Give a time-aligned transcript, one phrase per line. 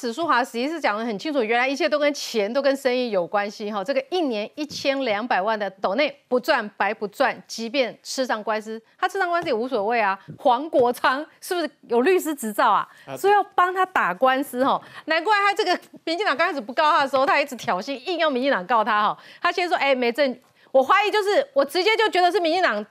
[0.00, 3.84] 史书华实际是讲的很清楚，原来一切都跟钱、都跟生意有关系哈。
[3.84, 10.18] 这个一年一千两百万的斗内不赚白不赚，即便吃上官司，他吃上官司也无所谓啊。
[10.38, 12.88] 黄国昌是不是有律师执照啊？
[13.18, 14.80] 所以要帮他打官司哈。
[15.04, 19.18] 难怪他这个民进党刚开始不告他的时候，他一直挑衅，硬要民进党告他哈。
[19.42, 20.34] 他先说哎没证，
[20.72, 22.82] 我怀疑就是我直接就觉得是民进党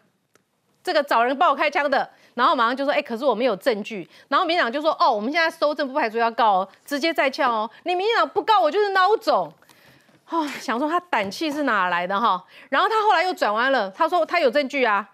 [0.83, 2.07] 这个找人帮我开枪的。
[2.39, 4.09] 然后马上就说，哎，可是我们有证据。
[4.29, 7.69] 然后民进党就说，哦，我们现在收证，不排除要告哦，直接再呛哦。
[7.83, 9.53] 你民进党不告我就是孬种，
[10.29, 12.41] 哦，想说他胆气是哪来的哈？
[12.69, 15.05] 然后他后来又转弯了，他说他有证据啊。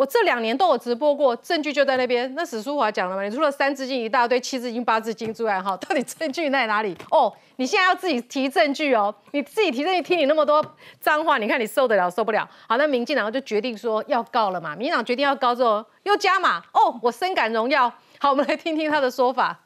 [0.00, 2.34] 我这两年都有直播过，证据就在那边。
[2.34, 6.96] 那史书华讲了嘛，你除了三字经一大堆、七字经、八字经之外，哈， 到底证据在哪里？
[7.10, 10.64] 哦，你现在要自己提证据哦，你自己提证据，听你那么多
[11.00, 12.48] 脏话，你看你受得了受不了？
[12.66, 14.74] 好，那民进党就决定说要告了嘛。
[14.74, 17.92] 民进党决定要告之后，又加码哦，我深感荣耀。
[18.18, 19.60] 好，我们来听听他的说法。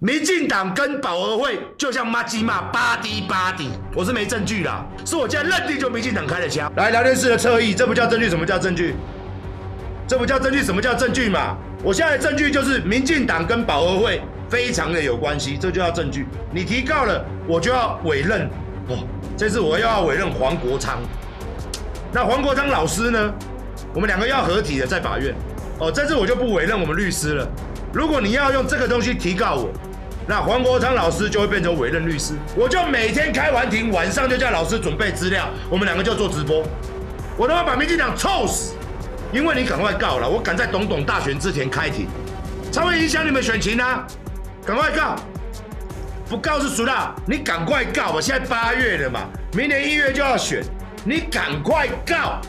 [0.00, 6.68] 民进党跟保和会就像妈鸡骂巴迪巴迪，我是没证据啦，是我现在认定就民进党开的枪。
[6.74, 8.96] 来聊天室的侧翼，这不叫证据，什么叫证据？
[10.06, 11.56] 这不叫证据，什么叫证据嘛？
[11.82, 16.26] 我现在的证据就是民进党跟保和会非常的有关系，这就叫证据。
[16.52, 18.48] 你提告了，我就要委任。
[18.88, 18.98] 哦，
[19.36, 20.98] 这次我又要委任黄国昌。
[22.12, 23.32] 那黄国昌老师呢？
[23.94, 25.34] 我们两个要合体的在法院。
[25.78, 27.48] 哦，这次我就不委任我们律师了。
[27.92, 29.70] 如果你要用这个东西提告我，
[30.26, 32.34] 那黄国昌老师就会变成委任律师。
[32.54, 36.62] 我就每天开完庭，晚上就叫老师准备资料，我们两个就做直播。
[37.36, 38.74] 我他妈把民进党臭死！
[39.34, 42.06] 因为你赶快告了，我赶在董董大选之前开庭，
[42.70, 44.06] 才会影响你们选情啊！
[44.64, 45.16] 赶快告，
[46.28, 46.92] 不告是输的。
[47.26, 50.62] 你赶快告吧，现在八月了嘛，明年一月就要选，
[51.04, 52.40] 你赶快告。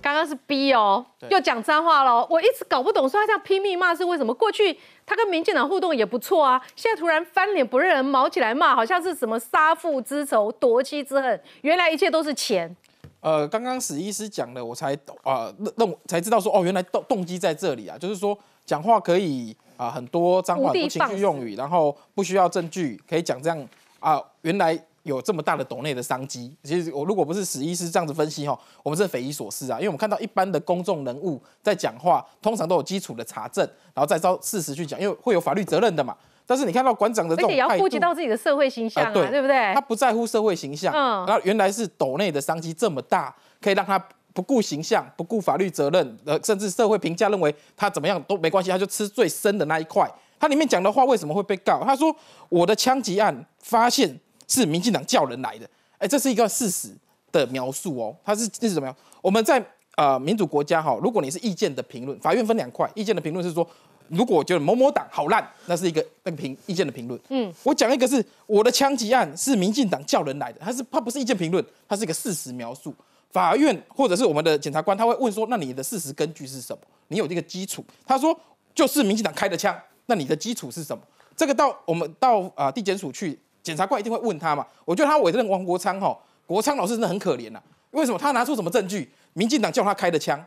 [0.00, 4.32] 刚刚是逼哦，又讲脏话喽，我一直搞不懂，说他这样拼命骂是为什么？
[4.32, 12.74] 过去他跟民进党互动也不错啊，现在突然翻脸不认人，毛起来骂，好像是什么杀父之仇、夺妻之恨，原来一切都是钱。
[13.22, 23.68] 呃，刚刚史医师讲的，我才啊认才知道说，哦，原来动动机在这里啊，就是说讲话可以啊很多脏话、不情绪用语，然后不需要证据，可以讲这样
[24.00, 26.52] 啊，原来有这么大的斗内的商机。
[26.64, 36.16] 其实我如果不是史医师这样子分析哈，我们是匪夷所思啊，因为我们看到一般的公众人物在讲话，通常都有基础的查证，然后再照事实去讲，因为会有法律责任的嘛。
[36.46, 39.72] 但是你看到馆长的这种态度，也要顾及到自己的社会形象啊，对不对？
[39.72, 43.98] 他不在乎社会形象，嗯，然后原来是斗内的商机这么大，可以让他
[44.34, 50.10] 不顾形象、不顾法律责任，呃，甚至社会评价认为他怎么样都没关系，他就吃最深的那一块。
[50.40, 51.82] 他里面讲的话为什么会被告？
[51.84, 52.14] 他说
[52.48, 56.88] 我的枪击案发现是民进党叫人来的，哎，这是一个事实
[57.30, 58.16] 的描述哦。
[58.24, 58.96] 他是这是怎么样？
[59.20, 59.64] 我们在
[59.96, 63.66] 呃民主国家哈，如果你是意见的评论，法院分两块，意见的评论是说。
[64.12, 67.18] 如果我觉得某某党好烂，那是一个那个评意见的评论。
[67.30, 72.94] 嗯，我讲一个是我的枪击案是民进党叫人来的，它是它不是意见评论，它是一个事实描述。
[73.30, 76.82] 法院或者是我们的检察官他会问说，那你的事实根据是什么？
[77.08, 77.82] 你有这个基础？
[78.04, 78.38] 他说
[78.74, 79.74] 就是民进党开的枪，
[80.04, 81.02] 那你的基础是什么？
[81.34, 84.66] 这个到我们到啊地检署去，检察官一定会问他嘛。
[84.84, 86.14] 我觉得他委任王国昌哈，
[86.46, 87.62] 国昌老师真的很可怜呐。
[87.92, 89.10] 为什么他拿出什么证据？
[89.32, 90.38] 民进党叫他开的枪，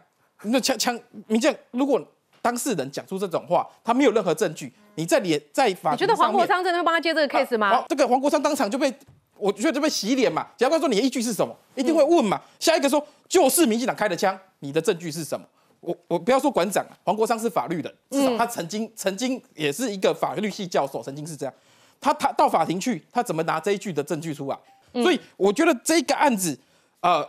[0.44, 2.00] 那枪枪民进如果。
[2.46, 4.72] 当事人讲出这种话，他没有任何证据。
[4.94, 7.84] 你在脸在法你觉得黄国昌真的会帮他接这个 case 吗？
[7.90, 8.94] 这个黄国昌当场就被，
[9.36, 10.46] 我觉得就被洗脸嘛。
[10.56, 11.58] 检察官说你的依据是什么？
[11.74, 12.40] 一定会问嘛。
[12.60, 15.44] 下一个说就是民进党开的枪，你的证据是什么？
[15.80, 21.54] 我我不要说馆长啊，黄国昌是法律的，至少他曾经曾经也是一个法律系教授，曾经是这样。
[22.00, 24.58] 他他到法庭去，他怎么拿这一句的证据出来？
[25.02, 26.56] 所以我觉得这个案子，
[27.00, 27.28] 呃，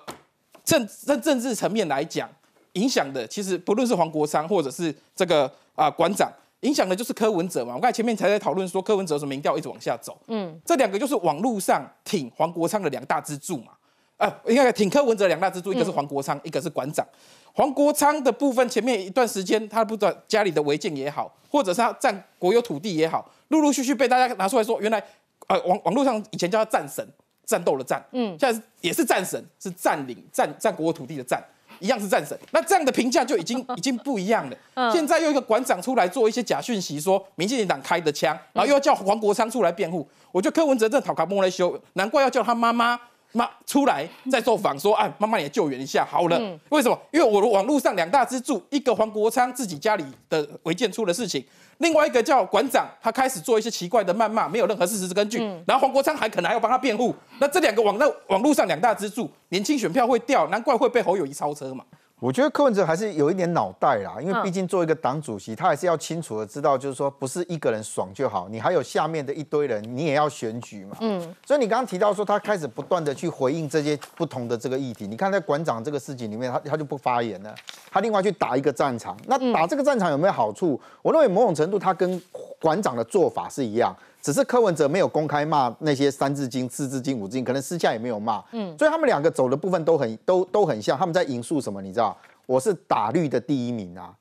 [0.62, 2.28] 政政政治层面来讲。
[2.76, 7.74] 影响的其实不论是黄国昌或者是这个啊馆长，影响的就是柯文哲嘛。
[7.74, 13.72] 我刚才前面才在讨论说柯文哲什么民调一直往下走，嗯，这两个就是网络上挺黄国昌的两大支柱嘛。
[14.18, 17.06] 呃，应该挺柯文哲两大支柱，一个是黄国昌，一个是馆长。
[17.52, 25.02] 黄国昌的部分前面一段时间，他不知道家里的违建也好，或者是他占国有土地也好，陆陆续续被大家拿出来说，原来
[25.48, 27.06] 呃网网络上以前叫他战神，
[27.44, 31.42] 战斗的战，嗯，现在也是战神，是占领占占国有土地的占。
[31.80, 34.90] 一样是战神，那这样的评价就已经 已经不一样了。
[34.92, 40.06] 现在又一个馆长出来做一些假讯息，说民进党开的枪，然后又要叫黄国昌出来辩护。
[40.32, 42.98] 我觉得柯文哲这讨卡莫来修，难怪要叫他妈妈
[43.32, 46.40] 妈出来再受访，说哎，妈妈也救援一下好了。
[46.70, 46.98] 为什么？
[47.12, 51.44] 因为我的网络上两大支柱，一个黄国昌自己家里的违建出了事情。
[51.78, 55.38] 另外一个叫馆长，他开始做一些奇怪的谩骂，没有任何事实根据。
[55.66, 57.14] 然后黄国昌还可能还要帮他辩护。
[57.38, 61.84] 那这两个网络网络上两大支柱，年轻选票会掉，难怪会被侯友谊超车嘛。
[62.18, 70.96] 我觉得柯文哲还是有一点脑袋啦，因为嗯毕竟做一个党主席，他还是要清楚的知道，就是说不是一个人爽就好，你还有下面的一堆人，你也要选举嘛。
[71.00, 77.54] 嗯，所以你刚刚提到说他开始不断的去回应这些不同的这个议题，你看在馆长这个事情里面，他他就不发言了，
[77.90, 79.16] 他另外去打一个战场。
[79.26, 80.80] 那打这个战场有没有好处？
[81.02, 82.20] 我认为某种程度他跟
[82.58, 83.96] 馆长的做法是一样。
[84.22, 90.98] 只是柯文哲没有公开骂那些三字经、四字经、五字经，可能私下也没有骂，嗯，所以他们两个走的部分都很都都很像。
[90.98, 91.80] 他们在引述什么？
[91.80, 92.16] 你知道？
[92.44, 94.12] 我是打绿的第一名啊，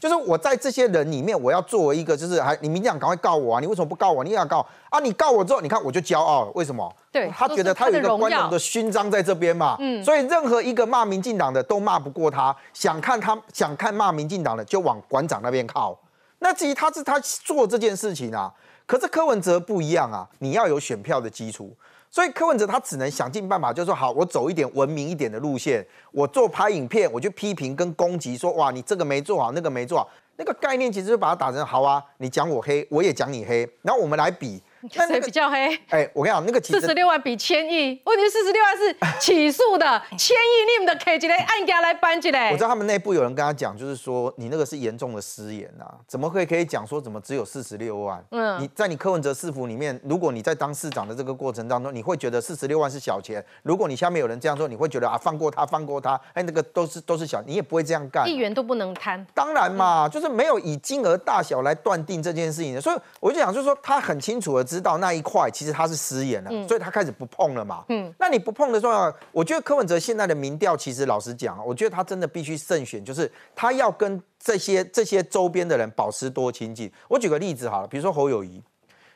[0.00, 3.60] 就是我在这些人里面，我要作为一个，就是还你民进党赶快告我啊！
[3.60, 4.24] 你为什么不告我？
[4.24, 4.98] 你也要告啊！
[4.98, 6.90] 你告我之后，你看我就骄傲了，为什么？
[7.12, 15.94] 对他觉得他有一个光荣的勋章在这边嘛，嗯，所以任何一个骂民进党的都骂不过他，想看他想看骂民进党的就往馆长那边靠。
[16.38, 18.50] 那至于他是他做这件事情啊，
[18.86, 21.76] 可是柯文哲不一样啊，你要有选票的基础，
[22.10, 34.60] 所以柯文哲他只能想尽办法，就说好，我走一点文明一点的路线，我做拍影片，我就批评跟攻击，说哇，你这个没做好，那个没做好，那个概念其实就把它打成好啊，你讲我黑，我也讲你黑，然后我们来比，
[34.94, 35.78] 那谁比较黑？
[35.88, 42.62] 哎，我跟你讲，那个四十六万比千亿，问题是四十六万是起诉的，千亿你们的 K 级嘞，按家来搬起来我知。
[42.62, 48.22] 道他们内部有人跟他讲，就是说你那个是严重的失言呐、怎么会可以讲说怎么只有四十六万？
[48.30, 58.26] 嗯嗯，你在你柯文哲市府里面，如果你在当市长的这个过程当中，你会觉得四十六万是小钱；如果你下面有人这样说，你会觉得啊放过他，放过他，哎，那个都是都是小，你也不会这样干。
[58.28, 67.84] 议员都不能贪，当然嘛，就是没有以金额大小来断定这件事情的，所以我就想，就是说他很清楚的知道那一块其实他是失言了，所以他开始不碰了嘛。
[67.88, 76.88] 嗯，那你不碰的时候，我觉得柯文哲现在的民调，其实老实讲啊，我觉得他真的必须慎选，就是他要跟这些这些周边的人保持多亲近。
[77.08, 78.62] 我举个例子好了，比如说侯友谊，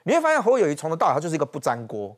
[0.02, 2.16] 你会发现侯友谊从头到尾他就是一个不粘锅。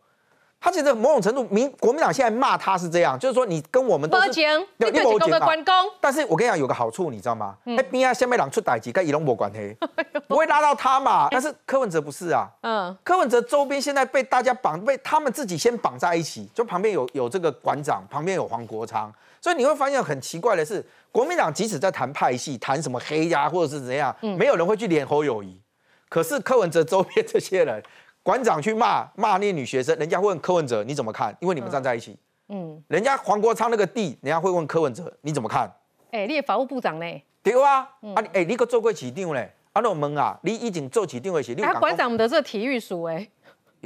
[0.58, 7.56] 他其实某种程度，民国民党现在骂他是这样，就是说你跟我们都是对你对一个的关公，但是我跟你讲有个好处，你知道吗？
[7.66, 7.76] 嗯。
[7.78, 9.76] 哎、边啊下面两出歹机跟伊隆博关黑，
[10.26, 11.28] 不会拉到他嘛。
[11.30, 24.36] 但是柯文哲不是啊，嗯，柯文哲周边现在被大家绑，被他们自己先绑在一起，就旁边有有这个馆长，旁边有黄国昌，所以你会发现很奇怪的是，国民党即使在谈派系，谈什么黑呀、或者是怎样，嗯。
[24.36, 25.60] 没有人会去连侯友谊，
[26.08, 27.80] 可是柯文哲周边这些人，
[28.26, 31.32] 馆长去骂骂那女学生，人家会问柯文哲你怎么看？
[31.38, 32.18] 因为你们站在一起。
[32.48, 35.70] 嗯，人家黄国昌那个地，人家会问柯文哲你怎么看？
[36.10, 37.06] 哎，你的法务部长呢？
[37.40, 37.82] 对啊，
[38.16, 39.52] 啊，哎、你个做过市长嘞？
[39.72, 43.28] 啊，那我问啊，你已经做市长的时候，你馆长的这体育署，哎，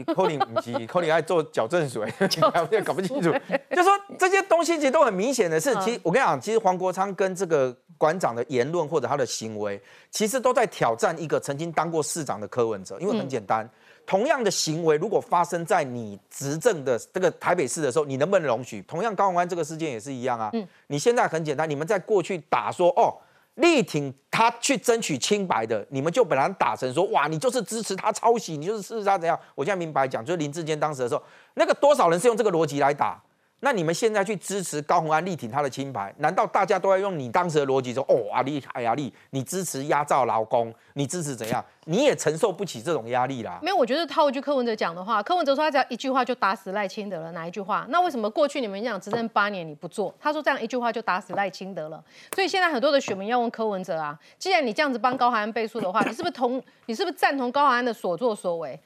[0.07, 2.11] 讲，可能不是，可能爱做矫正水，
[2.41, 2.51] 搞
[2.83, 3.31] 搞不清楚。
[3.77, 9.79] 就说这些东西其实都很明显的是，其实我跟你讲，其实黄国昌跟这个馆长的言论或者他的行为，
[10.11, 13.69] 其实都在挑战一个曾经当过市长的柯文哲，因为很简单。
[14.07, 18.83] 同样的行为，如果发生在你执政的这个台北市的时候，你能不能容许？
[18.83, 20.51] 同样高雄安这个事件也是一样啊。
[20.53, 23.15] 嗯你现在很简单，你们在过去打说哦，
[23.55, 29.39] 力挺他去争取清白的，你们就把他打成说哇，你就是支持他抄袭，你就是支持他怎样？
[29.55, 31.23] 我现在明白讲，就是林志坚当时的时候，
[31.55, 33.23] 那个多少人是用这个逻辑来打？
[33.61, 41.63] 那你们现在去支持高虹安力挺他的清白，难道大家都要用你当时的逻辑说哦阿力哎呀力，你支持压榨劳工，你支持怎样？
[41.85, 43.59] 你也承受不起这种压力啦。
[43.63, 47.85] 没有，我觉得套一句柯文哲讲的话，柯文哲说他只要一句话就打死赖清德了，哪一句话？
[47.91, 50.15] 那为什么过去你们讲执政八年你不做？
[50.19, 52.03] 他说这样一句话就打死赖清德了，
[52.35, 58.79] 所以现在很多的选民要问柯文哲啊，既然你这样子帮高涵安背书的话，你是不是同你是不是赞同高涵安的所作所为？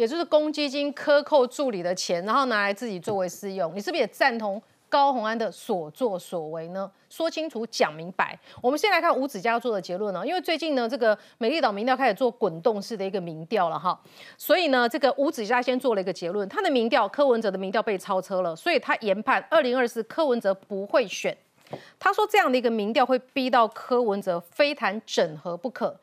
[0.00, 6.90] 也就是公积金克扣助理的钱，然后拿来自己作为私用，你是不是也赞同高虹安的所作所为呢？
[7.10, 8.38] 说清楚，讲明白。
[8.62, 14.00] 我们先来看吴子嘉做的结论呢，因为最近呢，这个美丽岛民调开始做滚动式的一个民调了哈，
[14.38, 21.36] 所以呢，这个吴子嘉先做了一个结论，他的民调柯文哲的民调被超车了，所以他研判二零二四柯文哲不会选。
[21.98, 25.94] 他说这样的一个民调会逼到柯文哲非谈整合不可。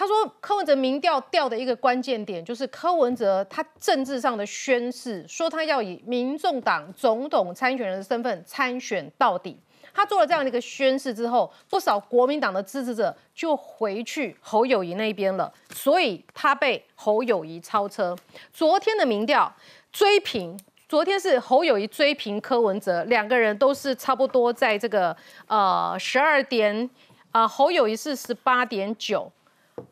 [0.00, 9.60] 他说柯文哲民调调的一个关键点就是柯文哲他政治上的宣誓，说他要以民众党总统参选人的身份参选到底。
[9.92, 18.16] 他做了这样的一个宣誓之后，不少国民党的支持者就回去侯友谊那边了，所以他被侯友谊超车。
[18.54, 19.54] 昨天的民调
[19.92, 25.14] 追平，昨天是侯友谊追平柯文哲，两个人都是差不多在这个
[25.46, 26.88] 呃十二点，
[27.32, 29.30] 啊、侯友谊是十八点九。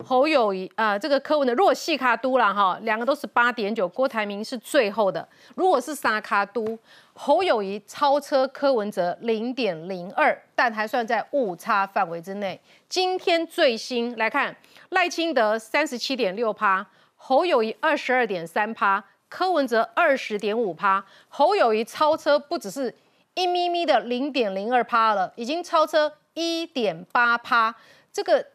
[0.05, 5.27] 侯友谊啊、呃这个柯文的，如果细卡都啦哈，两个都是八点九，郭台铭是最后的。
[5.55, 6.79] 如果是沙卡都，
[7.15, 12.61] 侯友谊超车柯文哲零点零二，但还算在误差范围之内。
[12.89, 14.55] 今天最新来看，
[14.91, 22.95] 赖清德三十七点六趴，侯友谊二十二点三趴，柯文哲二十点五趴，侯友谊超车不只是
[23.35, 26.13] 一咪咪的零点零二趴了，已经超车。
[26.35, 27.75] 一点八趴，
[28.13, 28.47] 这个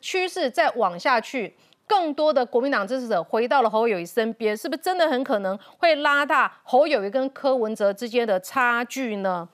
[0.00, 9.48] 趋势再往下去，更多的国民党支持者回到了侯友谊身边，是不是真的很可能会拉大侯友谊跟柯文哲之间的差距呢？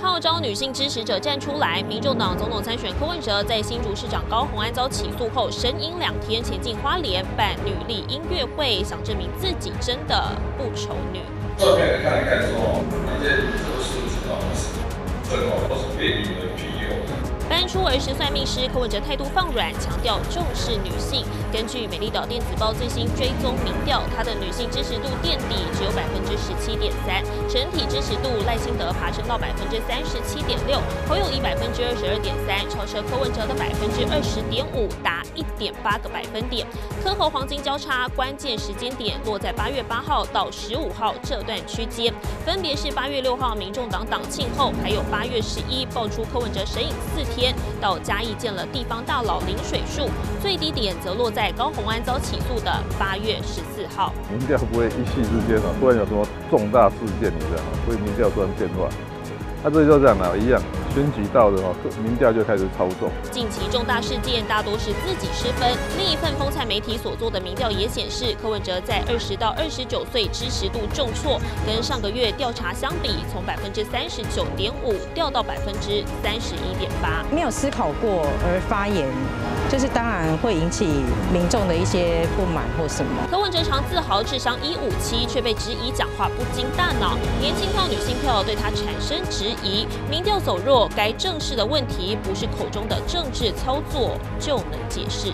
[0.00, 1.82] 号召女性支持者站出来！
[1.82, 11.20] 民众党总统参选柯文哲在新竹市长高虹安遭起诉后，神隐两天前进花莲办女力音乐会，想证明自己真的不丑女。
[11.58, 14.85] 照片看一看之后，那些都是知道是
[15.28, 17.55] 正好都是变女的皮友。
[17.66, 21.26] 搬出儿时算命师柯文哲态度放软，强调重视女性。
[21.50, 36.64] 根据美丽岛电子报最新追踪民调，他的女性支持度垫底，只有百分之十七点三，整体支持度赖清德爬升到百分之三十七点六，侯友谊百分之二十二点三，超车柯文哲的百分之二十点五，达一点八个百分点。
[37.02, 47.55] 柯侯黄金交叉关键时间点落在八月八号到十五号这段区间，分别是八月六号民众党党庆后，还有八月十一爆出柯文哲神隐四天。
[47.80, 50.08] 到嘉义见了地方大佬林水树，
[50.40, 54.12] 最低点则落在高鸿安遭起诉的八月十四号。
[54.30, 57.78] 民调不会一夕之间啊，突然有什么重大事件，你知道吗？
[57.84, 58.90] 所以民调突然变乱。
[59.62, 60.62] 他这就这样了，一样。
[60.96, 63.10] 选举到的话，民调就开始操纵。
[63.30, 65.76] 近期重大事件大多是自己失分。
[65.98, 77.22] 另一份风采媒体所做的民调也显示，柯文哲在二十到二十九岁支持度重挫，跟上个月调查相比，从百分之三十九点五掉到百分之三十一点八。
[77.30, 79.06] 没有思考过而发言，
[79.68, 80.86] 就是当然会引起
[81.32, 83.26] 民众的一些不满或什么。
[83.30, 90.88] 柯文哲常自豪智商一五七，却被质疑讲话不经大脑，年轻票、女性票对他产生质疑，民调走弱。
[90.96, 95.32] 该正视的问题，不是口中的政治操作就能解释。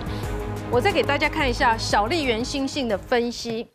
[0.70, 3.68] 我再给大家看一下小笠原新信的分析。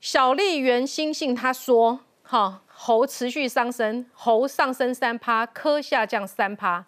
[0.00, 6.86] 小笠原新信他说：“哈，猴持续上升，猴上升三趴，科下降三趴，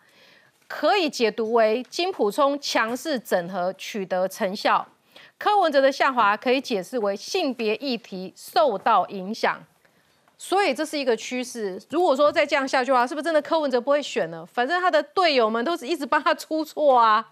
[0.76, 4.84] 可以解读为金普聪强势整合取得成效。
[5.38, 9.64] 柯文哲的下滑可以解释为性别议题受到影响。”
[10.36, 11.80] 所以这是一个趋势。
[11.90, 14.44] 如果说再这样下去的话，是不是真的柯文哲不会选了？
[14.44, 17.24] 反正他的队友们都是一直帮他出错啊。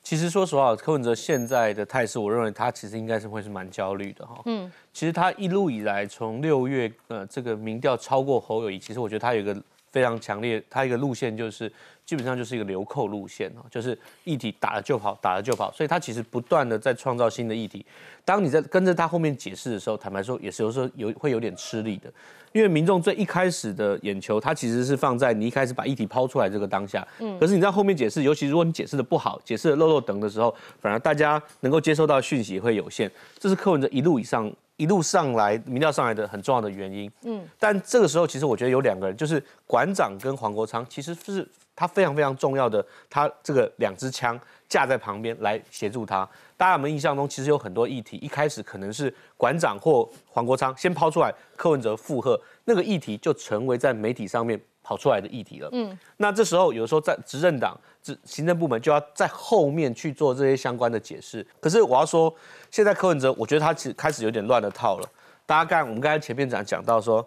[0.00, 4.40] 其实说实话，柯文哲现在的态势，我认为他其实应该是会是蛮焦虑的哈。
[4.44, 9.60] 嗯，其实他一路以来，从六月呃这个民调超过侯友谊，其实我觉得他有一个
[9.90, 11.70] 非常强烈，他一个路线就是。
[12.12, 17.82] 基本上就是一个流寇路线哦，就是议题打了就跑，打了就跑，所以他其实不断的在创造新的议题。
[18.22, 22.12] 当你在跟着他后面解释的时候，坦白说也是有时候有会有点吃力的，
[22.52, 33.10] 因为民众最一开始的眼球，他其实是放在你一开始把议题抛出来这个当下，嗯，可是你在后面解释，尤其如果你解释的不好，解释的漏漏等的时候，反而大家能够接收到讯息会有限。
[33.38, 41.48] 这是柯文哲一路以上一路上来民调上来的很重要的原因，嗯，但这个时候其实我觉得有两个人，就是馆长跟黄国昌，其实是。
[41.74, 44.38] 他非常非常重要的，他这个两支枪
[44.68, 46.28] 架在旁边来协助他。
[46.56, 55.68] 大家有没有印象中，其实有很多议题，一开始可能是馆长或黄国昌先抛出来，柯文哲附和，那个议题就成为在媒体上面跑出来的议题了。
[55.72, 61.44] 嗯，那这时候有时候在执政党、执行政部门就要在后面去做这些相关的解释。
[61.58, 62.32] 可是我要说，
[62.70, 65.08] 现在柯文哲，我觉得他其实开始有点乱了套了。
[65.46, 67.26] 大家刚我们刚才前面讲讲到说，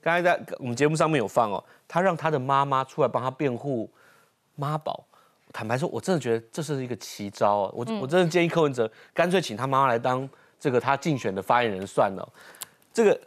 [0.00, 1.62] 刚才在我们节目上面有放哦。
[1.92, 3.86] 他让他的妈妈出来帮他辩护
[4.54, 5.04] 妈宝，
[5.52, 7.70] 坦白说，我真的觉得这是一个奇招啊！
[7.74, 10.26] 我我真的建议柯文哲干脆请他妈妈来当
[10.58, 12.26] 这个他竞选的发言人算了。
[12.94, 13.20] 这个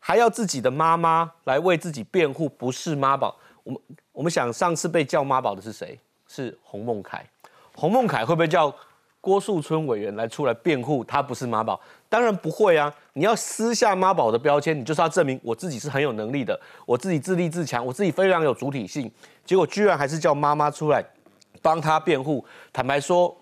[0.00, 3.36] 还要自己的妈妈来为自己辩护，不是妈宝。
[3.62, 3.80] 我们
[4.12, 6.00] 我们想上次被叫妈宝的是谁？
[6.26, 7.22] 是洪孟凯。
[7.74, 8.74] 洪孟凯会不会叫
[9.26, 11.80] 郭树春委员来出来辩护他不是妈宝？
[12.08, 12.94] 当然不会啊！
[13.14, 19.10] 你要撕下妈宝的标签，你就是要证明我自己是很有能力的，我自己自立自强，我自己非常有主体性。
[19.44, 21.04] 结果居然还是叫妈妈出来
[21.60, 22.44] 帮他辩护。
[22.72, 23.36] 坦白说，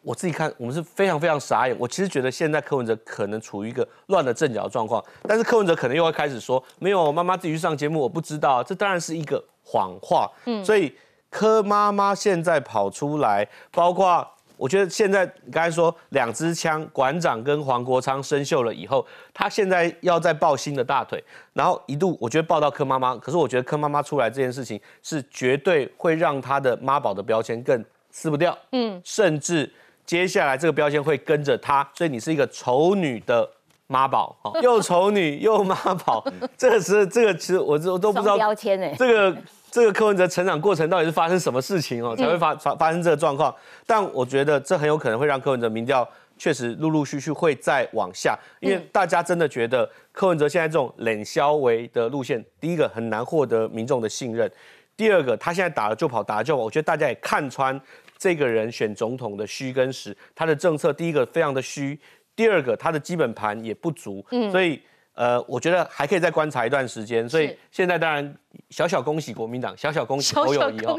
[0.00, 1.76] 我自己看我们是非常非常傻眼。
[1.78, 8.64] 我其实觉得现在柯文哲可能处于一个乱了阵脚的状况，但是柯文哲可能又会开始说没有，妈妈自己去上节目，我不知道。
[8.64, 10.32] 这当然是一个谎话。
[10.46, 10.90] 嗯，所以
[11.28, 14.26] 柯妈妈现在跑出来，包括。
[14.56, 21.22] 我觉得现在刚才说两支枪，馆长跟黄国昌生锈了以后，他现在要再抱新的大腿，
[21.52, 29.70] 然后一度我觉得抱到柯妈妈，可是我觉得柯妈妈出来这件事情是绝对会让他的妈宝的标签更撕不掉，嗯，甚至
[30.04, 33.48] 接下来这个标签会跟着他，所以你是一个丑女的
[33.86, 35.74] 妈宝，又丑女又妈
[36.06, 36.24] 宝，
[36.56, 39.36] 这个是这个其实我我都不知道标签哎，这个。
[39.70, 43.54] 这个柯文哲成长过程到底是发生什么事情哦，才会发发发生这个状况？
[43.84, 46.08] 但我觉得这很有可能会让柯文哲民调
[46.38, 54.50] 确实陆陆续续会再往下，因为大家真的觉得柯文哲现在这种冷消为的路线，第一个很难获得民众的信任，
[54.96, 57.78] 第二个他现在打了就跑，打了就跑，我觉得大家也看穿
[58.16, 61.98] 这个人选总统的虚跟实，他的政策第一个非常的虚，
[62.34, 64.80] 第二个他的基本盘也不足，所以。
[65.16, 68.34] 呃，我觉得还可以再观察一段时间，所以现在当然
[68.68, 70.98] 小小恭喜国民党，小小恭喜侯友谊哦，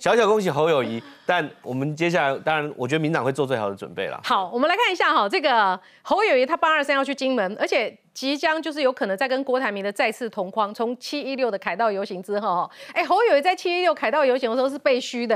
[0.00, 1.02] 小小恭喜 侯友谊。
[1.26, 4.20] 但我们接下来，当然我觉得民党会做最好的准备了。
[4.22, 10.72] 好，我们来看一下哈，这个侯友谊他八二三要去金门，而且即将就是有可能在跟郭台铭的再次同框。
[10.72, 15.34] 从七一六的凯道游行之后，哎，侯友谊在七一六凯道游行的时候是被虚的，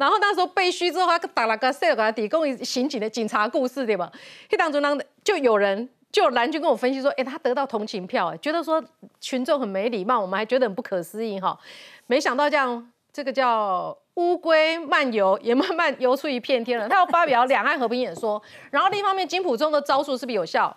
[0.00, 4.10] 然后那时候被虚之后，他打了个 sale 给他提供刑警的警察故事对吧？
[4.50, 5.88] 黑当中当就有人。
[6.10, 8.82] 就蓝军跟我分析说，哎，他得到同情票，哎，觉得说
[9.20, 11.58] 群众很没礼貌，我们还觉得很不可思议哈。
[12.06, 16.88] 没想到这样，这个叫乌龟漫游，也慢慢游出一片天了。
[16.88, 20.74] 他要发表两岸和平演说，然后另一方面，金普中的招数是不是有效？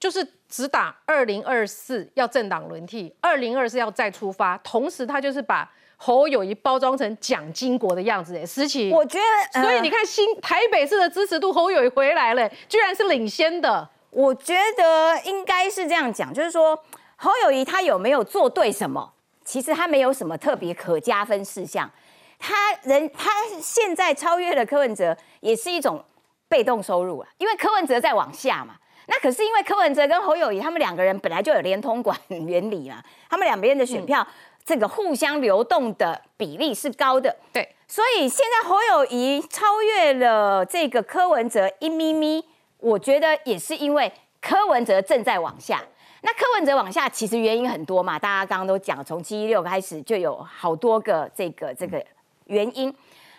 [0.00, 8.90] 就是只打二零二四要政党轮替，二零二四要再出发，同时他就是把侯友谊包装成蒋经国的样子，哎，实情。
[8.90, 9.18] 我觉
[9.54, 13.88] 得，所以你看新台北市的支持度，侯友谊回来了，居然是领先的。
[14.12, 16.78] 我觉得应该是这样讲，就是说
[17.16, 19.10] 侯友谊他有没有做对什么？
[19.42, 21.90] 其实他没有什么特别可加分事项。
[22.38, 26.04] 他人他现在超越了柯文哲，也是一种
[26.46, 28.74] 被动收入啊，因为柯文哲在往下嘛。
[29.06, 34.24] 那可是因为柯文哲跟侯友谊他们两个人本来就有连通管原理嘛， 他们两边的选票
[34.62, 37.34] 这个互相流动的比例是高的。
[37.50, 42.44] 对，所以现在侯友谊超越了这个柯文哲一咪咪。
[42.82, 45.80] 我觉得也是因为柯文哲正在往下，
[46.22, 52.04] 那柯文哲往下其实原因很多嘛，大家刚刚都讲，从七一六开始就有好多个这个这个
[52.46, 52.92] 原因。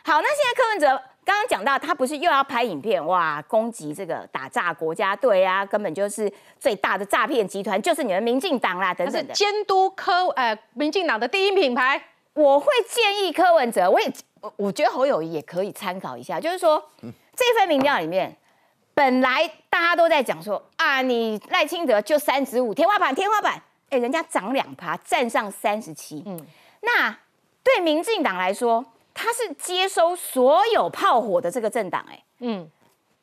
[0.06, 0.88] 好，那现在柯文哲
[1.26, 9.34] 刚刚讲到，他不是又要拍影片哇，攻击这个打诈国家队啊，根本就是最大的诈骗集团，就是你们民进党啦等等的。
[9.34, 12.02] 监督柯呃民进党的第一品牌，
[12.34, 16.82] 我会建议柯文哲，我也我我觉得侯友谊也可以参考一下，就是说
[17.36, 18.34] 这份民调里面。
[18.94, 26.24] 本来大家都在讲说啊，你赖清德就三十五天花板，天花板，哎，人家涨两趴，站上三十七。
[26.26, 26.40] 嗯，
[26.82, 27.18] 那
[27.64, 32.70] 对民进党来说，他是接收所有炮火的这个政党，哎，嗯，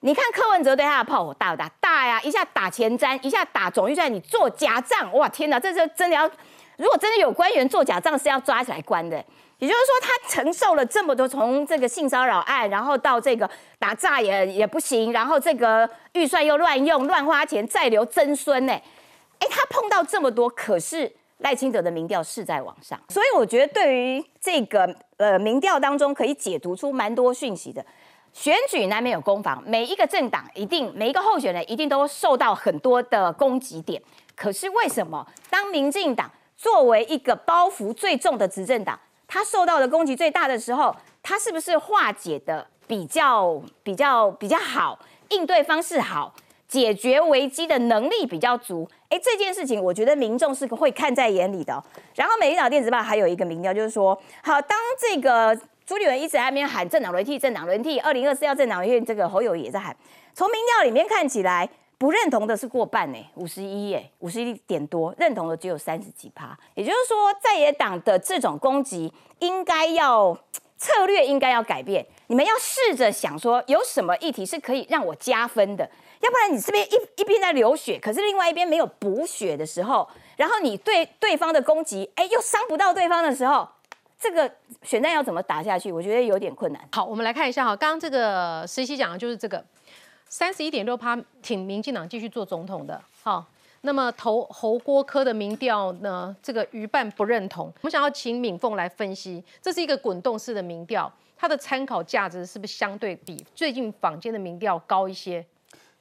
[0.00, 1.70] 你看柯文哲对他的炮火大不大？
[1.80, 6.28] 大呀，一下打前瞻，一下打总预算，你做假账，哇，天哪，这这真的要，
[6.76, 9.24] 如果真的有官员做假账，是要抓起来关的。
[9.60, 18.72] 也就是说，他承受了这么多，从这个性骚扰案，然后到这个打诈也也不行，然后这个预算又乱用、乱花钱，再留曾孙呢？
[18.72, 27.84] 哎，他碰到这么多，可是赖清德的民调是在往上，所以我觉得对于这个呃民调当中可以解读出蛮多讯息的。
[28.32, 34.00] 选举难免有攻防，每一个政党一定每一个候选人一定都受到很多的攻击点。
[34.36, 38.98] 可是为什么当民进党作为一个包袱最重的执政党？
[39.32, 46.34] 他受到的攻击最大的时候，他是不是化解的比较比较比较好，应对方式好，
[46.66, 48.90] 解决危机的能力比较足？
[49.08, 51.80] 哎，这件事情我觉得民众是会看在眼里的。
[52.16, 59.96] 然后《美丽岛电子报》还有一个民调，就是说，好，当这个朱立伦一直在那边喊政党轮替，政党轮替，二零二四要政党，轮替这个侯友也在喊，
[60.34, 61.68] 从民调里面看起来。
[62.00, 66.58] 不认同的是过半呢，五十一耶，五十一点多，认同的只有三十几趴。
[66.74, 70.34] 也就是说，在野党的这种攻击，应该要
[70.78, 72.06] 策略应该要改变。
[72.28, 75.84] 你们要试着想说，有什么议题是可以让我加分的？
[76.20, 80.08] 要不然你这边一一边在流血，可是另外一边没有补血的时候，
[80.38, 83.68] 然后你对对方的攻击，哎，又伤不到对方的时候，
[84.18, 84.50] 这个
[84.82, 85.92] 选战要怎么打下去？
[85.92, 86.82] 我觉得有点困难。
[86.92, 89.62] 好，我们来看一下哈，刚刚这个实习讲的就是这个。
[90.32, 93.44] 三十一点六趴挺民进党继续做总统的，好，
[93.80, 96.34] 那么投侯郭科的民调呢？
[96.40, 97.66] 这个余半不认同。
[97.66, 105.44] 我们想要请敏凤来分析，这是一个滚动式的民调，它的参考价值是不是相对比最近坊间的民调高一些？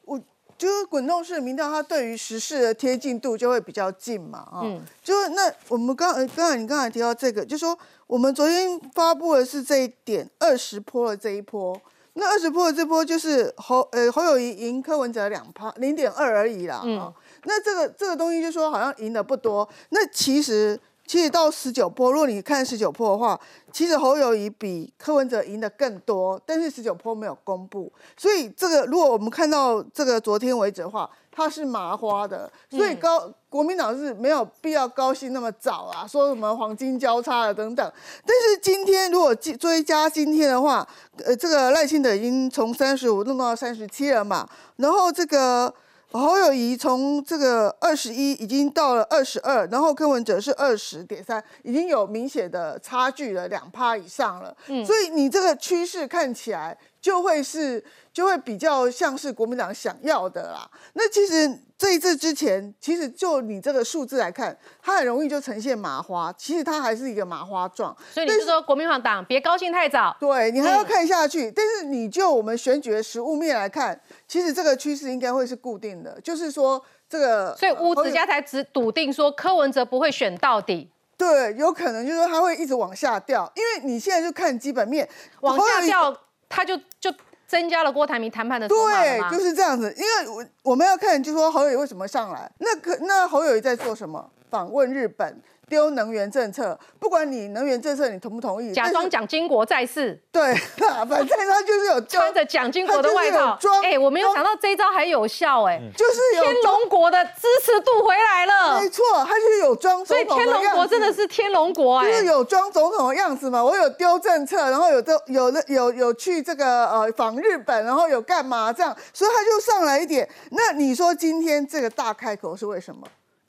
[0.05, 0.21] 我
[0.55, 4.61] 就是滚动式的民调，它对于时事的贴近度就会比较近嘛，啊，
[5.01, 11.81] 就是那我们刚刚才你刚才提到这个，就说我们昨天发布的是这一点二十波的这一波。
[12.13, 17.13] 那二十波的这波就是侯呃侯友谊赢柯文哲两趴零点二而已啦，嗯，
[17.45, 23.39] 那这个这个东西就说好像赢的不多，那其实其实到十九波，如果你看十九波的话，
[23.71, 37.93] 其实侯友谊比柯文哲赢的更多，但是十九波没有公布，所以这个如果我们看到这个昨天为止的话，它是麻花的，所以高国民党是没有必要高兴那么早啊，说什么黄金交叉了等等。
[38.25, 40.85] 但是今天如果追加今天的话，
[41.23, 45.73] 呃，这个赖清德已经从三十五弄到三十七了嘛，然后这个。
[46.11, 54.51] 侯友谊从这个二十一已经到了二十二，然后柯文哲是二十点三，已经有明显的差距了，两趴以上了。
[54.69, 57.83] 嗯，所以你这个趋势看起来就会是。
[58.19, 60.69] 就会比较像是国民党想要的啦。
[60.91, 66.33] 那其实这一次之前，其实就你这个数字来看，它很容易就呈现麻花。
[66.37, 67.95] 其实它还是一个麻花状。
[68.13, 70.13] 所以你是说国民党别高兴太早？
[70.19, 71.49] 对你还要看下去。
[71.49, 76.19] 但是你就我们选举的实物面来看，其实这个趋势应该会是固定的。
[76.19, 80.91] 就是说这个，所以吴子嘉才只笃定说柯文哲不会选到底。
[81.15, 85.07] 对，有可能就是说他会一直往下掉，因为你现在就看基本面
[85.39, 86.13] 往下掉，
[86.49, 87.09] 他就就。
[87.49, 89.91] 增加了郭台铭谈判的对，就是这样子。
[89.97, 92.49] 因为我我们要看，就说侯友谊为什么上来？
[92.59, 94.29] 那可那侯友谊在做什么？
[94.51, 95.41] 访问日本。
[95.69, 103.55] 丢能源政策，不管你能源政策你同不同意，假装蒋经国在世，对，反正他就是有穿着蒋经国的外套。
[103.61, 113.63] 装，哎，我没有想到这一招还有效，哎，就是天龙国的支持度回来了，没错，他就是有装总统所以天龙国真的是天龙国，就是有装总统的样子嘛。
[113.63, 120.27] 我有丢政策，然后有的有的有有去这个呃访日本，然后有干嘛这样，所以他就上来一点。
[120.51, 123.01] 那你说今天这个大开口是为什么？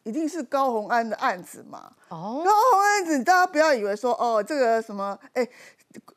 [0.02, 1.90] 一定是高红安的案子嘛？
[2.08, 5.48] 哦，高红安案子，大家不要以为说哦，这个什么，哎。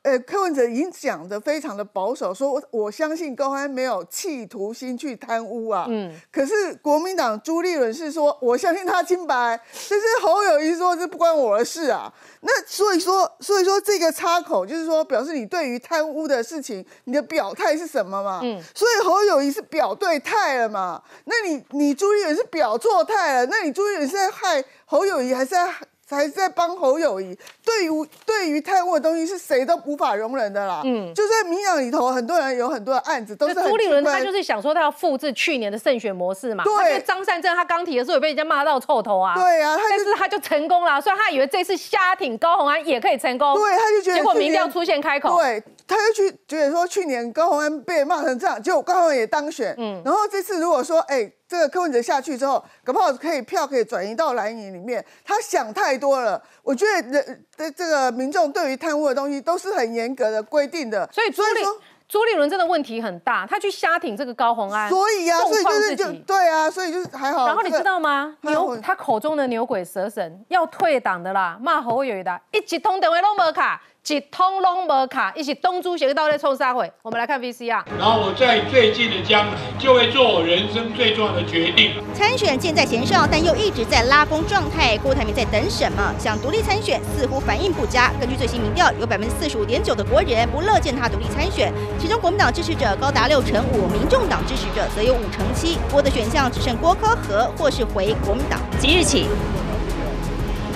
[0.02, 5.86] 呃，柯文哲已经讲的非常的保守，说我相信高安没有企图心去贪污啊。
[5.88, 6.14] 嗯。
[6.30, 9.60] 可是国民党朱立伦是说，我相信他清白。
[9.90, 12.12] 但是侯友谊说这不关我的事啊。
[12.42, 18.40] 那所以说，所以说这个插口就是说，表示你对于贪污的事情，你的表态是什么嘛？
[18.44, 18.62] 嗯。
[18.74, 21.02] 所以侯友谊是表对态了嘛？
[21.24, 23.46] 那你你朱立伦是表错态了？
[23.46, 25.74] 那你朱立伦是在害侯友谊，还是在？
[26.14, 30.82] 还是在帮侯友谊，对于对于贪污的东西是谁都无法容忍的啦。
[30.84, 36.64] 嗯，就在民党里头，很多人有很多的案子都是朱立伦，他就是想说他要复制去年的胜选模式嘛。
[36.64, 39.34] 对，张善政他刚提的时候也被人家骂到臭头啊。
[39.34, 43.54] 对啊，但是他就成功了，所以他以为这次瞎挺高虹安也可以成功。
[43.54, 45.36] 对，他就觉得结果民调出现开口。
[45.36, 49.74] 对，他就去觉得说去年高虹安被骂成这样，结果高虹安也当选。
[49.78, 51.30] 嗯，然后这次如果说哎。
[51.54, 55.04] 这个柯文哲下去之后，搞不好可以票可以转移到蓝营里面。
[55.24, 56.42] 他想太多了。
[56.64, 61.08] 我觉得人的这个民众对于贪污的东西都是很严格的规定的。
[61.12, 61.60] 所以朱立
[62.08, 67.46] 朱立伦真的问题很大，他去瞎挺这个高红安，所以啊，所以就是就对啊，所以就是还好。
[67.46, 68.36] 然后你知道吗？
[68.42, 73.80] 牛他口中的牛鬼蛇神要退党的啦，骂侯友谊的，一起通电话都没卡。
[74.06, 76.92] 一通拢无卡，一起东珠协到在冲杀会。
[77.00, 77.82] 我们来看 VCR。
[77.98, 81.94] 然后我在最近的将来就会做我人生最重要的决定。
[82.12, 84.98] 参选箭在弦上，但又一直在拉风状态。
[84.98, 86.14] 郭台铭在等什么？
[86.18, 88.12] 想独立参选，似乎反应不佳。
[88.20, 95.78] 根据最新民调，有百分之四十五点九的国人不乐见他独立参选，其中国民党支持者高达六成五，民众党支持者则有五成七。
[95.90, 98.60] 郭的选项只剩郭科和或是回国民党。
[98.78, 99.26] 即日起。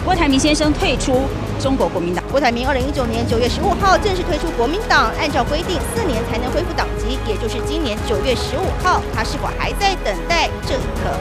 [0.09, 1.29] 郭台铭先生退出
[1.61, 2.25] 中国国民党。
[2.31, 11.13] 郭台铭二零一九年九月十五号正式退出国民党，按照规定四年才能恢复党籍，也就是今年九月十五号，他是否还在等待这一刻？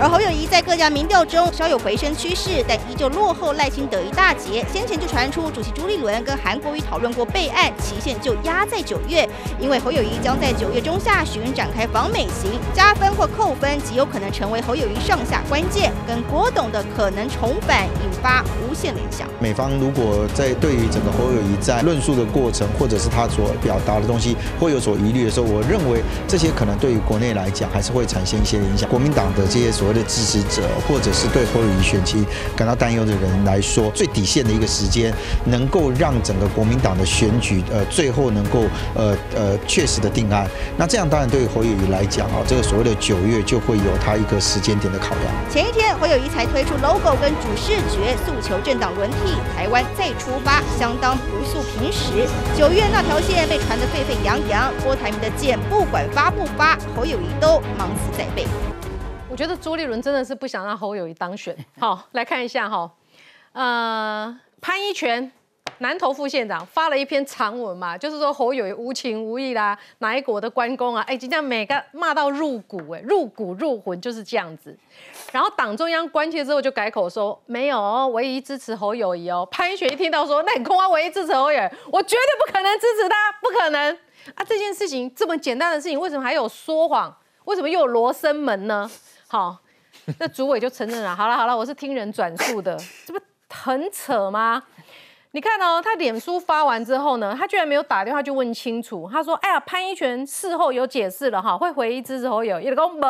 [0.00, 4.64] 而侯友谊在各家民调中稍有回升趋势，但依旧落后赖清德一大截。
[4.72, 9.28] 先前就传出主席朱立伦跟韩国瑜讨论过备案，期限就压在九月，
[9.60, 15.92] 因为侯友谊将在九月中下旬展开访美行，加分或扣分极有可能成为侯友谊上下关键。
[16.08, 19.28] 跟郭董的可能重返，引发无限联想。
[19.38, 28.88] 美方如果在对于整个侯友谊在论述的过程，或者是他所表达的东西会有所疑虑的时候，我认为这些可能对于国内来讲还是会产生一些影响。
[28.88, 32.24] 国民党的这些所的支持者，或者是对侯友谊选情
[32.56, 35.12] 感到担忧的人来说，最底线的一个时间，
[35.44, 40.48] 能够让整个国民党的选举，呃，最后能够，呃呃，确实的定案。
[40.76, 45.32] 那这样当然对侯友谊来讲啊，这个所谓的九月就会有他一个时间点的考量。
[45.50, 52.28] 前一天，侯友谊才推出 logo 跟主视觉，诉求政党轮替，台湾再出发，相当不速平时。
[52.56, 58.46] 九月那条线被传得沸沸扬扬，郭台铭的剑不管发不发，侯友谊都忙死在背。
[59.40, 61.56] 我觉得朱立伦真的是不想让侯友谊当选。
[61.80, 62.92] 好，来看一下哈，
[63.52, 65.32] 呃，潘一权
[65.78, 71.02] 南投副县长发了一篇长文嘛，就是说侯友宜无情无义啦，哪一国的关公啊？
[71.08, 74.76] 哎，今天每个骂到入骨，哎，入骨入魂就是这样子。
[75.32, 79.48] 然后党中央关切之后就改口说没有哦，唯一支持侯友谊哦。
[79.50, 83.98] 潘一雪一听到说那你空啊，唯一支持侯友宜，我绝对不可能支持他，不可能
[84.34, 84.44] 啊！
[84.46, 87.16] 这件事情这么简单的事情，为什么还有说谎？
[87.46, 88.88] 为什么又有罗生门呢？
[89.32, 89.56] 好，
[90.18, 91.14] 那主委就承认了。
[91.14, 94.60] 好了好了，我是听人转述的，这不很扯吗？
[95.30, 99.08] 你看哦，他脸书发完之后呢，他居然没有打电话去问清楚。
[99.08, 103.00] 他说：“哎呀，潘一泉事后有解释了哈，会回一支持侯友。”有讲无，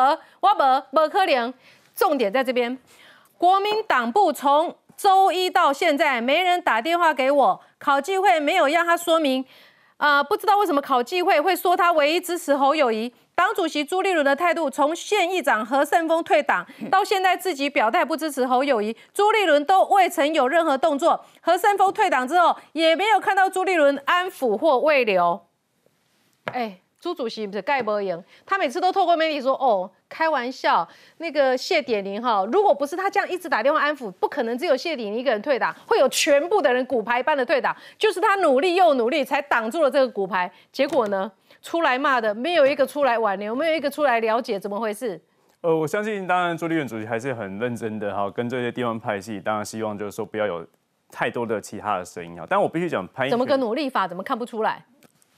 [0.41, 1.51] 我无无可能。
[1.95, 2.77] 重点在这边，
[3.39, 9.43] 国民党部从周一到现在没人打电话给我，考纪会没有让他说明。
[9.97, 13.11] 啊，不知道为什么考纪会会说他唯一支持侯友谊。
[13.33, 21.25] 党主席朱立伦的态度，从县议长何胜峰退党到现在自己表态不支持侯友谊，朱立伦都未曾有任何动作。
[21.41, 25.47] 何胜峰退党之后，也没有看到朱立伦安抚或慰留。
[26.45, 40.51] 哎，朱主席不是盖博赢，他每次都透过媒体说：“哦，开玩笑，那个谢点玲哈，如果不是他这样一直打电话安抚，不可能只有谢点玲一个人退党，会有全部的人骨牌般的退党，就是他努力又努力才挡住了这个骨牌。
[40.71, 45.21] 结果呢？”出来骂的没有一个出来挽留，没有一个出来了解怎么回事。
[45.61, 50.65] 呃，我相信，当然朱立伦主席还是很认真的哈，跟这些地方派系，当然希望就是说不要有
[51.11, 52.47] 太多的其他的声音哈。
[52.49, 54.83] 但我必须讲潘怎么个努力法，怎么看不出来？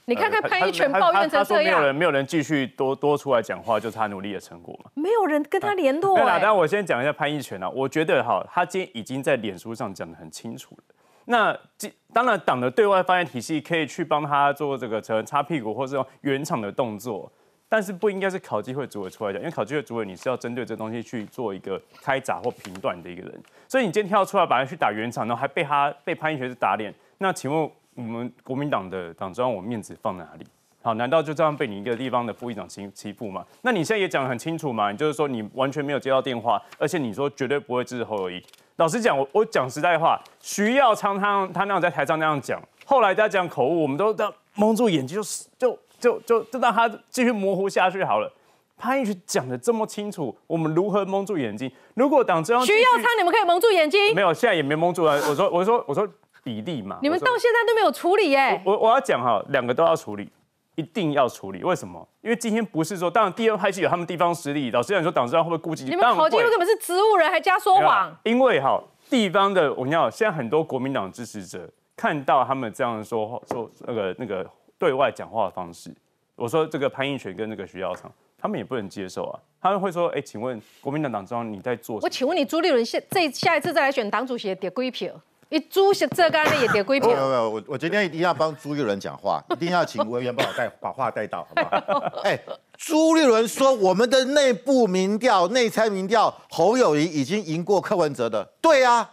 [0.06, 4.90] 你看看潘一全抱怨成这样，没有人没有人继续多多出来讲话，就是他努力的成果嘛。
[4.94, 6.16] 没有人跟他联络。
[6.16, 10.94] 对啦，但我先讲一下潘一全啊，我觉得哈，他今天已经在脸书上讲的很清楚了。
[11.26, 17.30] 那这当然，党的对外发言体系可以去帮他做这个成擦屁股或是用原厂的动作，
[17.68, 30.46] 但是不应该是考机会主委出来讲，因为考机会主委你是要针对这东西去做一个开闸或评断的一个人，所以你今天跳出来把他去打原厂，然后还被他被潘英学是打脸，那请问我们国民党的党中央，我面子放哪里？
[30.84, 33.42] 好，难道就这样被你一个地方的副议长欺欺负吗？
[33.62, 38.44] 那你现在也讲得很清楚嘛，你就是说你完全没有接到电话，而且你说绝对不会支持侯友谊。
[38.76, 45.22] 老实讲，我我讲实在话，徐耀昌他他那样在台上那样讲，后来他讲口误，我们都都蒙住眼睛，就
[45.58, 48.30] 就就就就让他继续模糊下去好了。
[48.76, 51.72] 潘一群讲的这么清楚，我们如何蒙住眼睛？
[51.94, 54.14] 如果党中央徐耀昌，你们可以蒙住眼睛？
[54.14, 55.14] 没有，现在也没蒙住啊。
[55.30, 56.06] 我说我说我说
[56.42, 58.60] 比例嘛，你们到现在都没有处理耶。
[58.66, 60.28] 我我要讲哈，两个都要处理。
[60.76, 62.06] 一定要处理，为什么？
[62.20, 64.70] 因为今天不是说，当然第二派系有他们地方实力。
[64.70, 65.84] 老实讲，说党中央会不会顾及？
[65.84, 68.16] 你们考纪会根本是植物人，还加说谎。
[68.24, 75.94] 因为哈，地方的我跟你讲，现在很多国民党支持者看到他们这样说说那个那个对外讲话的方式，
[76.34, 79.38] 我说这个潘英权跟那个徐耀昌，他们也不能接受啊。
[79.60, 81.98] 他们会说，哎，请问国民党党中央你在做？
[82.02, 85.14] 我请问你朱立伦下这下一次再来选党主席，得归票？
[85.50, 87.08] 一朱是这干的也得归平。
[87.10, 92.20] 没有没有，我我今天一定要帮朱立伦讲话， 一定要请文员帮我带把话带到，好不好？
[92.24, 92.38] 哎，
[92.76, 98.44] 朱立伦说我们的内部民调、内参民调，侯友谊已经赢过柯文哲的。
[98.60, 99.08] 对啊，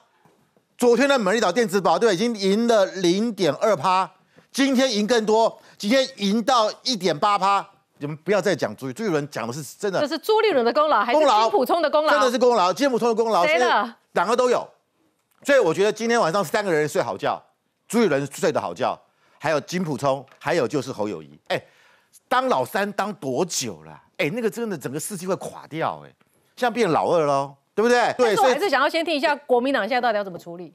[0.77, 4.09] 昨天的美丽岛电子报对已经赢了零点二趴，
[4.51, 7.65] 今天赢更多，今天赢到一点八趴。
[7.97, 12.11] 你们不要再讲朱朱立伦讲的是真的，这是朱立伦的功劳还是金普聪的功劳？
[12.11, 13.95] 真的是功劳，金普聪的功劳，谁的？
[14.13, 14.67] 两个都有。
[15.43, 17.41] 所以我觉得今天晚上三个人睡好觉，
[17.87, 18.99] 朱雨伦睡得好觉，
[19.39, 21.39] 还有金普聪，还有就是侯友谊。
[21.47, 21.61] 哎，
[22.27, 24.01] 当老三当多久了？
[24.17, 26.09] 哎，那个真的整个世纪会垮掉，哎，
[26.55, 28.13] 现在变老二喽，对不对？
[28.17, 30.73] 对，所以还是想要先听一下国民党现在到底要怎么处理。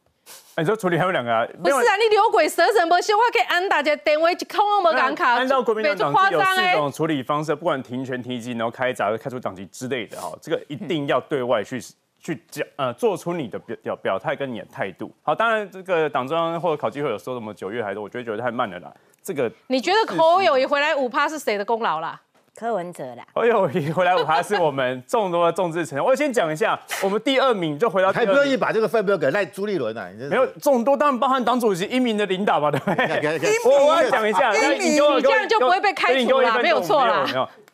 [0.57, 1.46] 你说处理还有两个啊？
[1.62, 5.35] 不是啊，你牛鬼蛇神不行，我可以按大家电话一空都没敢卡。
[5.35, 11.81] 按照国民党党有四种处理方式，不管停权、提及，然后开闸、开除党籍之类的哈，这个一定要对外去。
[12.18, 15.12] 去讲呃，做出你的表表表态跟你的态度。
[15.22, 18.92] 好，当然这个党中央或者考纪会有说什么九月还是，我觉得觉得太慢了啦。
[19.22, 22.20] 这个你觉得侯友谊回来五趴是谁的功劳啦？
[22.55, 23.26] 柯文哲啦。
[23.35, 26.02] 侯友谊回来五趴是我们众多的众志成。
[26.02, 30.09] 我先讲一下，我们第二名就回到，还不愿意把这个分标给赖朱立伦啊？
[30.31, 33.40] 没有众多，当然包含党主席英明的领导嘛，对不对？
[33.64, 37.26] 我我要讲一下，你这样就不会被开除了，没有错啦。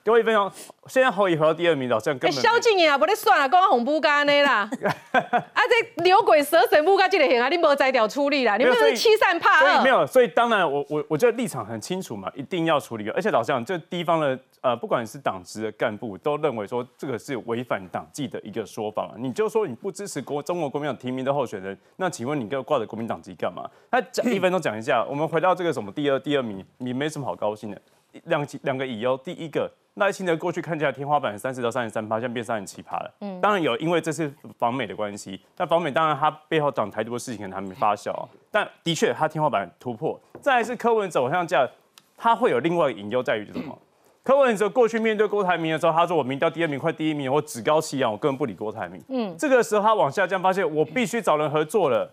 [0.05, 0.51] 给我一分钟。
[0.87, 2.43] 现在侯友回到第二名，好像根本。
[2.43, 4.69] 萧敬言啊，不咧算了，讲红布干的啦。
[5.13, 9.83] 啊，这牛鬼蛇神布干这个行啊，你无摘掉处理啦，你们是欺善怕恶。
[9.83, 13.09] 没有，所以当然我我我觉得立场很清楚嘛，一定要处理。
[13.11, 19.13] 而且老实讲，这地方的呃，不管是党职的干部，都认为说这个是违反党纪的一个说法。
[19.19, 23.71] 你就说你不支持国中国国民党提名的候选人，那请问你给我挂着国民党籍干嘛？
[23.91, 27.81] 那讲一分钟讲一下，我们回到这个什么第二第二名，你没什么好高兴的。
[28.25, 29.71] 两两个理由，第一个。
[29.97, 33.15] 赖清德过去看起来天花板三十到三十三趴，现在变三十七趴了。
[33.21, 35.39] 嗯，当然有，因为这是访美的关系。
[35.55, 38.11] 但访美当然他背后讲台独的事情可能还没发酵。
[38.51, 40.19] 但的确他天花板突破。
[40.41, 41.69] 再来是柯文哲偶像价，
[42.17, 43.79] 他会有另外一个隐忧在于就是什么？
[44.25, 49.03] 柯文哲过去面对郭台铭的时候，他说我民调第二名，快第一名，我趾高气扬，我根本不理郭台铭。
[49.09, 52.11] 嗯，这个时候他往下降，发现我必须找人合作了。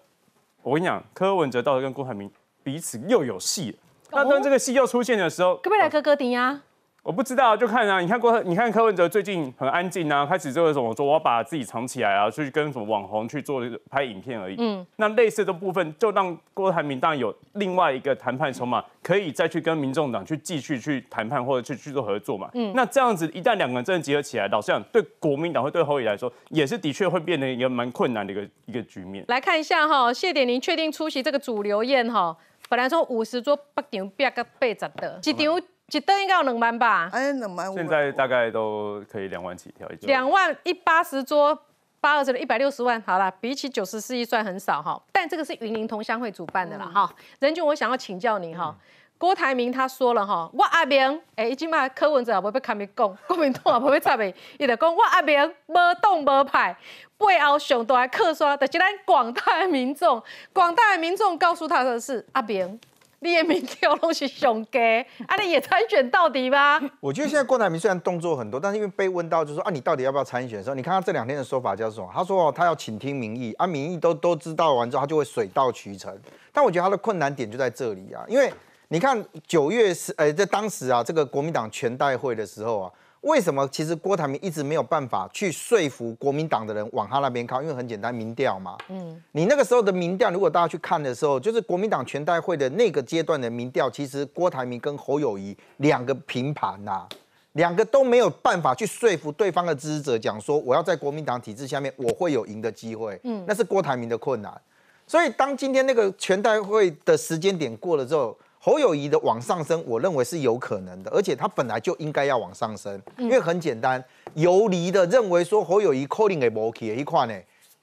[0.64, 2.30] 我跟你讲，柯文哲到底跟郭台铭
[2.62, 3.78] 彼此又有戏了。
[4.12, 6.62] 那当这个戏又出现的时候，可不可以来哥哥顶呀？
[7.02, 8.00] 我不知道，就看啊。
[8.02, 10.94] 你看郭，你看柯文哲最近很安静啊，开始做什么？
[10.96, 14.56] 说我要把自己藏起来啊，去跟什么网红去做拍影片而已。
[14.60, 22.50] 嗯，那类似的部分，就让郭台铭当然有另外一个谈判筹码，可以再去跟民众党去继续去谈判或者去去做合作嘛。
[22.54, 29.24] 嗯，那这样子一旦两个人真的结合起来，老实讲，对国民党会对侯友来说，也是的确会变成一个蛮困难的一个一个局面。
[29.30, 32.36] 来看一下哈，谢点您确定出席这个主流宴哈？
[32.68, 35.64] 本来说五十桌八场八个八十的，一场。
[35.92, 37.10] 一顿应该有两万吧？
[37.12, 37.74] 哎，两万。
[37.74, 41.58] 现在大概都可以两万起跳一两万一八十桌，
[42.00, 43.02] 八二折的一百六十万。
[43.06, 47.12] 好了，比起九十四亿算很少哈，但这个是云林同乡会主办的啦哈。
[47.40, 48.76] 任俊，我想要请教你哈，
[49.18, 56.76] 郭台铭他说了哈，我阿明，哎，已经把柯文哲也不被卡咪讲，国民党也不会插咪，伊就讲我阿明无动无派，
[57.18, 60.22] 背后上大的客刷，就是咱广大的民众，
[60.54, 62.80] 广大的民众告诉他的是阿明。
[63.22, 66.82] 你也民调都是熊给，啊，你也参选到底吧？
[67.02, 72.10] 我觉得现在郭台铭虽然动作很多，但是因为被问到，就说啊，你到底要不要参选的时候，你看他这两天的说法叫什么？
[72.14, 76.18] 他说哦，他要倾听民意，啊，民意都都知道完之后，他就会水到渠成。
[76.54, 78.52] 但我觉得他的困难点就在这里啊，因为
[78.88, 82.92] 你看九月十，呃，在当时啊，这个国民党全代会的时候啊。
[83.22, 87.62] 为什么其实郭台铭一直没有办法去说服国民党的人往他那边靠？
[87.62, 88.78] 因为很简单，民调嘛。
[88.88, 97.06] 嗯，你那个时候的民调，如果大家去看的时候，就是国民党全代会的那个阶段的民调，其实郭台铭跟侯友谊两个平盘呐，
[97.54, 103.20] 两个都没有办法去说服对方的支持者，讲说我要在国民党体制下面我会有赢的机会。
[103.24, 104.62] 嗯，那是郭台铭的困难。
[105.06, 108.38] 所以当今天那个全代会的时间点过了之后。
[108.62, 117.34] 侯友谊的往上升，我认为是有可能的，而且他本来就应该要往上升，因为很简单，游离的认为说侯友谊可能会无去的一块呢，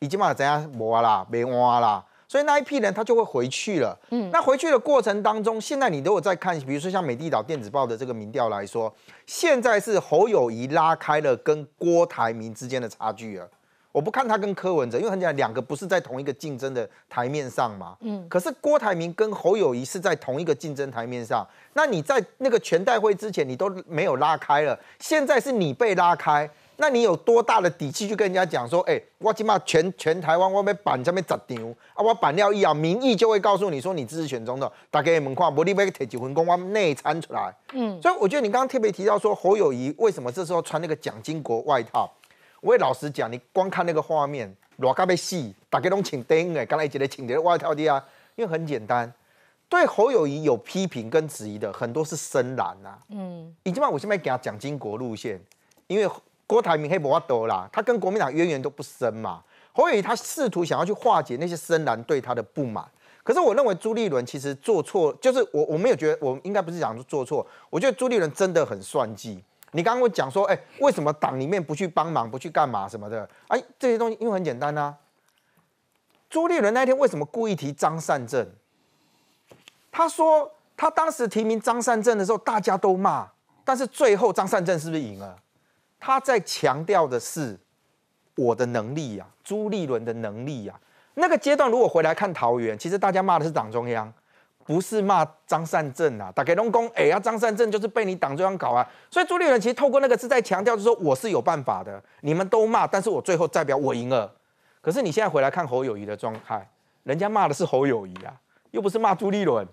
[0.00, 3.98] 已经嘛怎样无啦，没挖啦，所以那一批人他就会回去了。
[4.10, 8.94] 嗯，那回去的过程当中，现在你都有在看，比如说像美地岛电子报的这个民调来说，
[9.26, 13.48] 现在是侯友谊拉开了跟郭台铭之间的差距了。
[13.96, 17.96] 我不看他跟柯文哲，因为很简单，两个不是在同一个竞争的台面上嘛。
[18.00, 18.28] 嗯。
[18.28, 37.50] 可是郭台铭跟侯友谊是在同一个竞争台面上，那你在那个全代会之前你都没有拉开了，现在是你被拉开，那你有多大的底气去跟人家讲说，哎，我起码全全台湾我被板上面砸丢啊，我板料一啊，民意就会告诉你说你支持选中的，大家门框，我你被铁几分工，我内参出来。
[37.72, 37.98] 嗯。
[38.02, 42.12] 所以我觉得你刚刚特别提到说侯友谊为什么这时候穿那个蒋经国外套？
[42.66, 49.12] 我也老实讲，你光看那个画面，偌加被戏，大家拢请灯诶，刚才一个请的外套的啊，因为很简单，
[49.68, 55.40] 对侯友谊有批评跟质疑的很多是深蓝呐，嗯，已经把我现在给他讲经国路线，
[55.86, 56.12] 因为
[56.44, 62.84] 郭台铭黑不法多啦，他跟国民党渊源都不深嘛，侯友谊他试图想要去化解那些深蓝对他的不满，
[63.22, 69.40] 可是我认为朱立伦其实做错，就是我我没有觉得，我应该不是讲做错，我觉得朱立伦真的很算计。
[69.76, 73.28] 你刚刚讲说，哎，为什么党里面不去帮忙，不去干嘛什么的？
[73.48, 74.96] 哎，这些东西因为很简单呐。
[76.30, 78.48] 朱立伦那天为什么故意提张善政？
[79.92, 83.28] 他说他当时提名张善政的时候，大家都骂，
[83.64, 85.36] 但是最后张善政是不是赢了？
[86.00, 87.58] 他在强调的是
[88.34, 90.80] 我的能力呀，朱立伦的能力呀。
[91.14, 94.10] 那个阶段如果回来看桃园，其实大家骂的是党中央。
[94.66, 104.30] 不是骂张善政啊，打给龙公，哎呀，张善政就是被你党中央搞啊，所以朱立伦其实透过那个是在强调，就是说我是有办法的，你们都骂，但是我最后代表我赢了。
[104.80, 106.68] 可是你现在回来看侯友谊的状态，
[107.04, 108.34] 人家骂的是侯友谊啊，
[108.72, 109.66] 又不是骂朱立伦。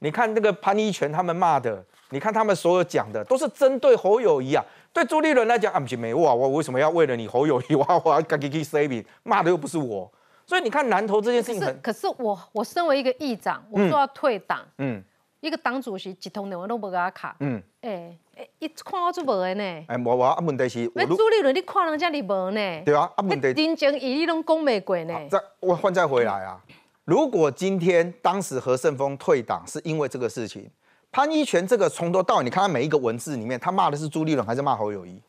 [0.00, 10.10] 你看那个潘一全他们骂的，你看他们所有讲的都是针对侯友谊啊，对朱立伦来讲啊不行没我，我为什么要为了你侯友谊，我我要赶紧去 saving，骂的又不是我。
[10.46, 15.02] 所以你看南投这件事情很，可是我我身为一个议长，我说要退党，嗯，
[15.40, 26.60] 一个党主席一通电话都不给他卡，嗯，哎哎，一看我就无的呢，哎，我我啊问题是，那朱立伦你看人家你无呢，对啊，啊问题，人情义你拢讲没过呢，再我换再回来啊，
[27.04, 30.70] 如果今天当时何胜峰退党是因为这个事情，
[31.10, 35.20] 潘一权这个从头到尾你看他每一个文字里面，他骂的是朱立伦还是骂侯友谊？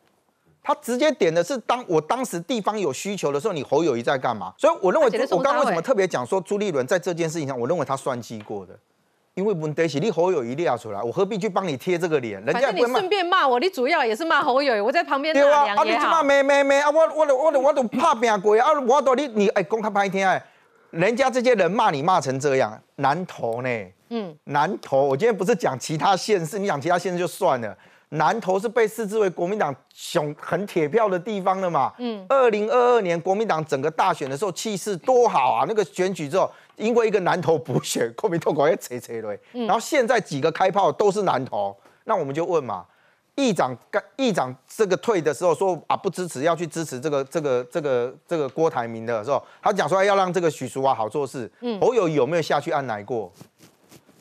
[0.64, 4.54] 他直接点的是当我当时地方有需求的时候，你侯友谊在干嘛？
[4.58, 8.74] 所以我认为，我刚刚为什么特别讲说朱立伦在这件事情上，我认为他算计过的，
[9.34, 12.42] 因为问题是你侯友谊列出来，我何必去帮你贴这个脸？
[12.46, 16.90] 人家你顺便骂我，你主要也是骂侯友谊，我在旁边对啊，啊你这骂咩咩咩啊！
[16.90, 18.68] 我我我我我都怕变鬼啊！
[18.88, 20.42] 我都你你哎，公开拍天哎，
[20.92, 23.70] 人家这些人骂你骂成这样，难投呢？
[24.10, 27.76] 嗯，难投，我今天不是讲其他县市，你讲其他县市就算了。
[28.14, 31.92] 南投是被视之为国民党雄很铁票的地方了嘛？
[31.98, 35.66] 嗯，二零二二年国民党整个大选的时候气势多好啊！
[35.68, 39.40] 那个选举之后，因为一个南投补选，国民党搞要扯扯嘞。
[39.52, 42.86] 然后现在几个开炮都是南投，那我们就问嘛，
[43.34, 51.52] 议长干议长这个退的时候说啊不支持，要去支持这个这个这个这个郭台铭的时候，他讲说要让这个许淑华好做事。
[51.62, 53.32] 嗯，侯友有没有下去按奶过？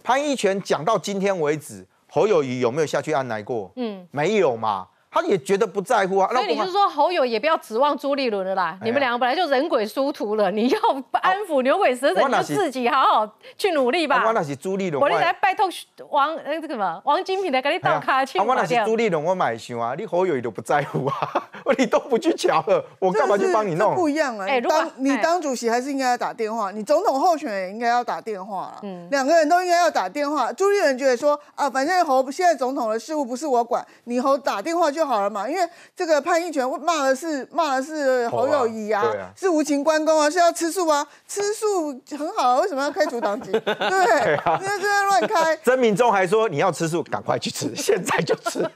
[0.02, 1.86] 潘一权讲到今天为止。
[2.14, 3.72] 侯友谊有没有下去按奶过？
[3.76, 4.86] 嗯，没有嘛。
[5.12, 8.78] 他也觉得不在乎啊，所以你是说侯友也不要指望朱立伦了啦？
[8.82, 10.78] 你们两个本来就人鬼殊途了，你要
[11.20, 14.24] 安抚牛鬼蛇神，你就自己好好去努力吧。
[14.26, 15.68] 我那是朱立伦，我来拜托
[16.08, 18.38] 王那个什么王金平来给你倒卡去。
[18.38, 21.14] 我那是朱立伦，我买想啊，你侯友也都不在乎啊，
[21.76, 23.94] 你都不去瞧了，我干嘛去帮你弄？
[23.94, 24.46] 不一样啊！
[24.48, 30.50] 哎，当你当主席还是应该要打电话，你总统候选人应该要打电话嗯，两个人都应该要打电话。
[30.50, 35.62] 朱立伦觉得说啊，反正侯现在总统的事务不是我管，你侯打电话就好了嘛，因为。
[35.94, 39.04] 这个潘一权骂的是骂的是侯友谊啊，
[39.36, 43.52] 是无情关公啊，是要吃素啊，吃素很好，为什么要开除党籍？
[43.62, 45.56] 对，因为这样乱开。
[45.62, 48.68] 曾明忠还说你要吃素，赶快去吃， 现在就吃。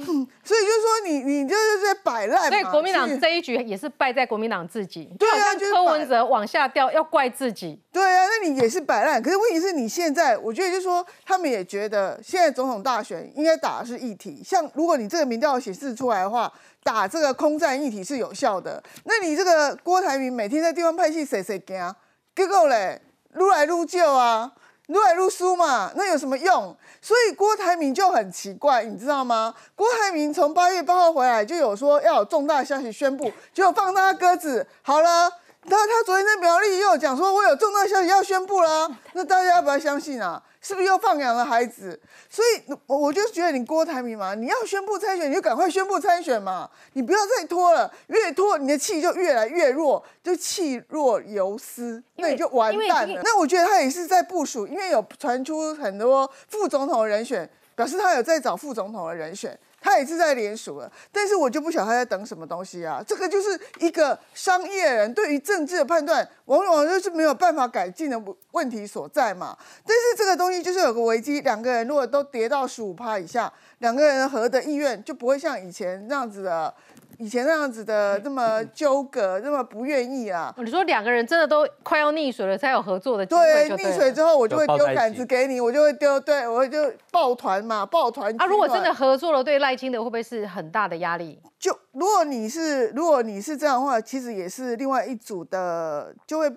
[0.00, 2.48] 所以就是说，你你就是在摆烂。
[2.48, 5.08] 所以国民党这一局也是败在国民党自己。
[5.18, 7.78] 对啊，就是柯文哲往下掉，要怪自己。
[7.92, 9.22] 对啊，那你也是摆烂。
[9.22, 14.42] 可是问题是你现在，我觉得就是说，他们也觉得现在总统大选应该打的是议题。
[14.44, 18.82] 像如果如果你这个民调显示出来的话，打这个空战议题是有效的。
[19.04, 21.94] 那你这个郭台铭每天在地方派系谁谁惊，
[22.34, 23.00] 结果嘞
[23.34, 24.50] 撸来撸旧啊。
[24.88, 26.76] 撸来撸输嘛，那有什么用？
[27.00, 29.54] 所以郭台铭就很奇怪，你知道吗？
[29.76, 34.66] 郭台铭从八月八号回来就有说要有重大消息宣布，结果放他鸽子。
[34.82, 35.30] 好了，
[35.68, 40.42] 他他昨天在苗栗又有讲说，我有重大消息要宣布了，那大家要不要相信啊？
[40.60, 41.98] 是不是又放养了孩子？
[42.28, 53.20] 所以，我我就觉得你郭台铭嘛，你要宣布参选，你就赶快宣布参选嘛，你不要再拖了，越拖你的气就越来越弱，就气若游丝，那你就完蛋了。
[53.24, 59.58] 那我觉得他也是在部署，因为有传出很多副总统的人选，表示他有在找副总统的人选。
[59.80, 63.02] 他也是在联署了，但是我就不晓得他在等什么东西啊！
[63.06, 68.22] 这个就是一个商业人对于政治的判断，往往就是没有办法改进的
[68.52, 69.56] 问题所在嘛。
[69.86, 76.72] 但是这个东西就是有个危机，两个人如果都跌到十五趴以下，两个人合的意愿就不会像以前那样子的。
[77.20, 80.54] 以前那样子的这么纠葛，这么不愿意啊！
[80.56, 83.68] 你说两个人真的都快要溺水了，才有合作的机会。
[83.68, 88.34] 对，溺水之后我就会丢杆子给你，我就会丢，对我就抱团嘛，抱团。
[88.40, 91.38] 啊，如果真的合作了，对赖清德会不会是很大的压力？
[91.58, 96.50] 就如果你是如果你是这样的话，其实也是另外一组的就会。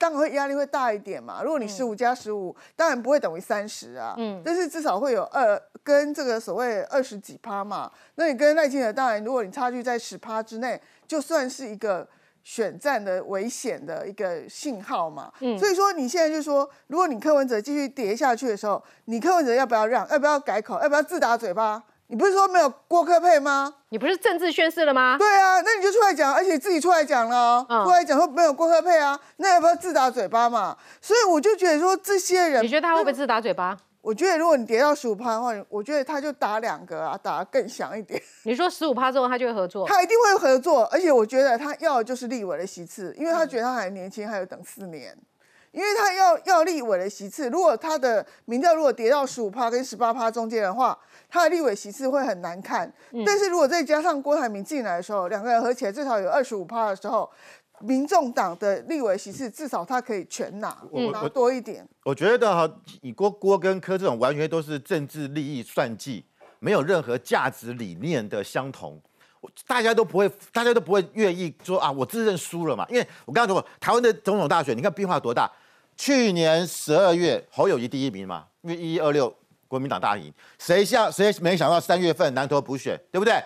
[0.00, 1.42] 当然会压力会大一点嘛。
[1.42, 4.14] 如果你十五加十五，当然不会等于三十啊。
[4.16, 7.92] 嗯，但是至少会有二跟这个所谓二十几趴嘛。
[8.14, 12.08] 那你跟赖清德，当然如果你差距在十趴之内，就算是一个
[12.42, 15.30] 选战的危险的一个信号嘛。
[15.40, 20.08] 嗯，所以说你现在就说，如果你柯文哲继续跌下去的时候，你柯文哲要不要让？
[20.08, 20.80] 要不要改口？
[20.80, 21.84] 要不要自打嘴巴？
[22.10, 23.72] 你不是说没有郭科配吗？
[23.90, 25.16] 你不是政治宣誓了吗？
[25.16, 30.76] 对啊，那你就出来讲，而且自己出来讲了，出来讲说没有郭科配啊，那要不要自打嘴巴嘛？
[31.00, 33.76] 所以我就觉得说这些人，你觉得他会不会自打嘴巴？
[34.02, 38.20] 我觉得如果你跌到十五趴的话，我觉得他就打两个啊，打得更响一点。
[38.42, 39.86] 你说十五趴之后他就会合作？
[39.86, 45.16] 他一定会合作，而且我觉得他要的就是立委的席次，因为他觉得他还年轻，还有等四年。
[45.72, 50.98] 因为他要要立委的席次，如果他的民调如果跌到十五趴跟十八趴中间的话，
[51.28, 52.92] 他的立委席次会很难看。
[53.24, 57.30] 但是如果再加上郭台铭进来的时候，两个人合起来至少有二十五趴的时候，
[57.80, 60.76] 民众党的立委席次至少他可以全拿，
[61.12, 61.86] 拿多一点。
[62.04, 66.24] 我觉得哈，以郭郭跟柯这种完全都是政治利益算计，
[66.58, 69.00] 没有任何价值理念的相同，
[69.66, 72.86] 大家都不会，大家都不会愿意说啊，我自认输了嘛。
[72.90, 75.50] 因为我刚刚说过，台湾的总统大选，你看变化多大。
[75.96, 79.34] 去年十二月，侯友谊第一名嘛，因为一一二六
[79.68, 83.42] 国民党大赢，谁想谁没想到三月份南投补选，对不对？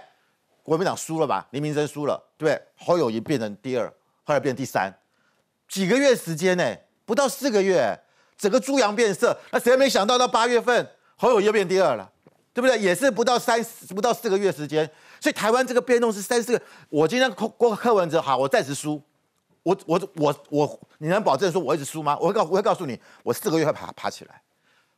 [0.63, 2.63] 国民党输了吧，林明珍输了，对不对？
[2.77, 3.87] 侯友谊变成第二，
[4.23, 4.93] 后来变第三，
[5.69, 6.77] 几个月时间呢？
[7.05, 7.99] 不到四个月，
[8.39, 9.37] 整个猪羊变色。
[9.51, 12.11] 那谁没想到到八月份，侯友谊又变第二了，
[12.55, 12.79] 对不对？
[12.79, 13.63] 也是不到三
[13.95, 14.91] 不到四个月时间，
[15.25, 16.61] 所以台湾这个变动是三四个。
[16.91, 19.01] 我今天郭柯文哲好，我暂时输。
[19.63, 22.15] 我我我我，你能保证说我一直输吗？
[22.21, 24.43] 我会告我会告诉你，我四个月会爬爬起来。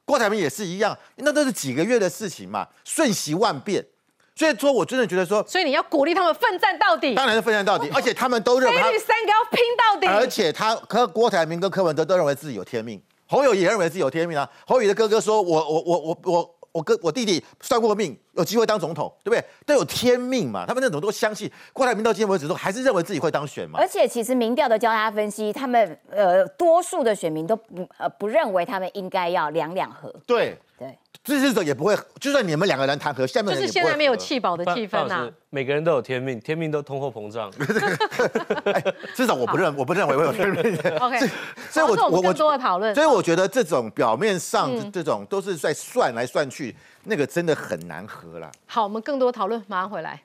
[0.04, 3.86] 郭台铭也是一样，那都是几个月的事情嘛，瞬息万变。
[4.34, 7.14] 所以说我真的觉得说，所以你要鼓励他们奋战到底。
[7.14, 10.08] 当然是奋战到底，而且他们都认为他三个要拼到底。
[10.08, 14.50] 而且他和郭台铭跟柯文哲都认为自己有天命，侯友也认为自己有天命啊。
[14.66, 19.42] 侯友的哥哥说：“我我我我我我哥我弟弟算过命，有机会当总统，对不对？
[19.64, 20.66] 都有天命嘛。
[20.66, 21.50] 他们那种都相信。
[21.72, 23.78] 郭台铭到今天为止都还是认为自己会当选嘛。
[23.80, 30.14] 而且其实民调的交叉分析，他们呃多数的选民都不呃不认为他们应该要两两合。
[30.26, 35.28] 对对，支持者也不会，就算你们两个人谈和，下面就是现在没有气保的气氛呐。
[35.50, 37.50] 每个人都有天命，天命都通货膨胀。
[39.12, 40.78] 至少我不认，我不认为我有天命。
[41.00, 41.18] OK，
[41.68, 42.94] 所以我我我多的讨论。
[42.94, 46.72] 所以我觉得这种表面上这种都是在算来算去，
[47.02, 48.48] 那个真的很难合了。
[48.66, 50.22] 好，我们更多讨论，马上回来。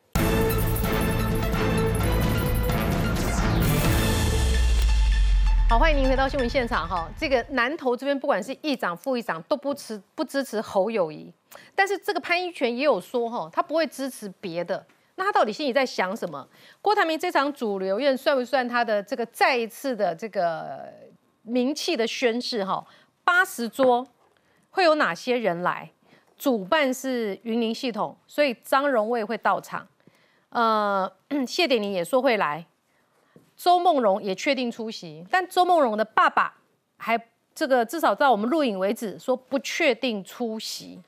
[5.71, 7.09] 好，欢迎您回到新闻现场哈。
[7.17, 11.33] 这个南投这边，不管是议长、副议长都不持不支持侯友谊，
[11.73, 14.85] 但是这个潘一权也有说哈，他不会支持别的。
[15.15, 16.45] 那他到底心里在想什么？
[16.81, 20.91] 郭台铭这场主流宴算不算他的这个再一次的这个
[21.43, 22.85] 名气的宣誓哈？
[23.23, 24.05] 八十桌
[24.71, 25.89] 会有哪些人来？
[26.37, 29.87] 主办是云林系统，所以张荣卫会到场。
[30.49, 31.09] 呃，
[31.47, 32.65] 谢点宁也说会来。
[33.63, 36.51] 周梦荣也确定出席，但周梦荣的爸爸
[36.97, 37.15] 还
[37.53, 40.99] 这个至少到我们录影为止说不确定出席。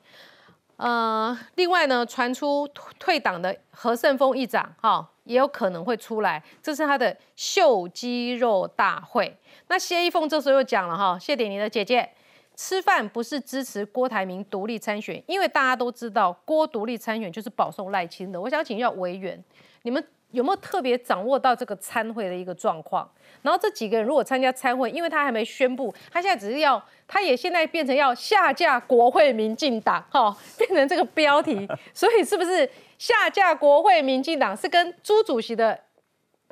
[0.76, 2.68] 呃，另外呢，传出
[3.00, 9.36] 退党的何胜峰议长哈、也有可能会出来，这是他的秀肌肉大会。
[9.66, 12.08] 那谢依凤这时候又讲了哈，谢点你的姐姐
[12.54, 18.40] 吃饭不是支持郭台铭独立参选，因为大家都知道郭独立参选就是保送赖清德。
[18.40, 19.42] 我想请教委员，
[19.82, 20.06] 你们。
[20.34, 23.08] 有没有特别掌握到这个参会的一个状况？
[23.42, 32.68] 然后这几个人如果参加参会，因为他还没宣布，他现在只是要，他也现在变成要下架国会民进党， 哈、哦，变成这个标题， 所以是不是
[32.98, 35.78] 下架国会民进党是跟朱主席的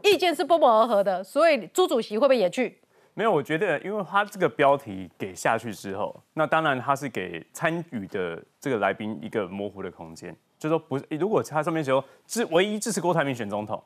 [0.03, 1.23] 意见是不谋而合的？
[1.25, 2.79] 所以朱主席会不会也去？
[3.15, 10.35] 没有，我觉得，因为他这个标题给下去之后，那当然他是给参与的这个来宾一个模糊的空间。
[10.63, 13.83] 就说不是，如果他上面说支唯一支持郭台铭选总统，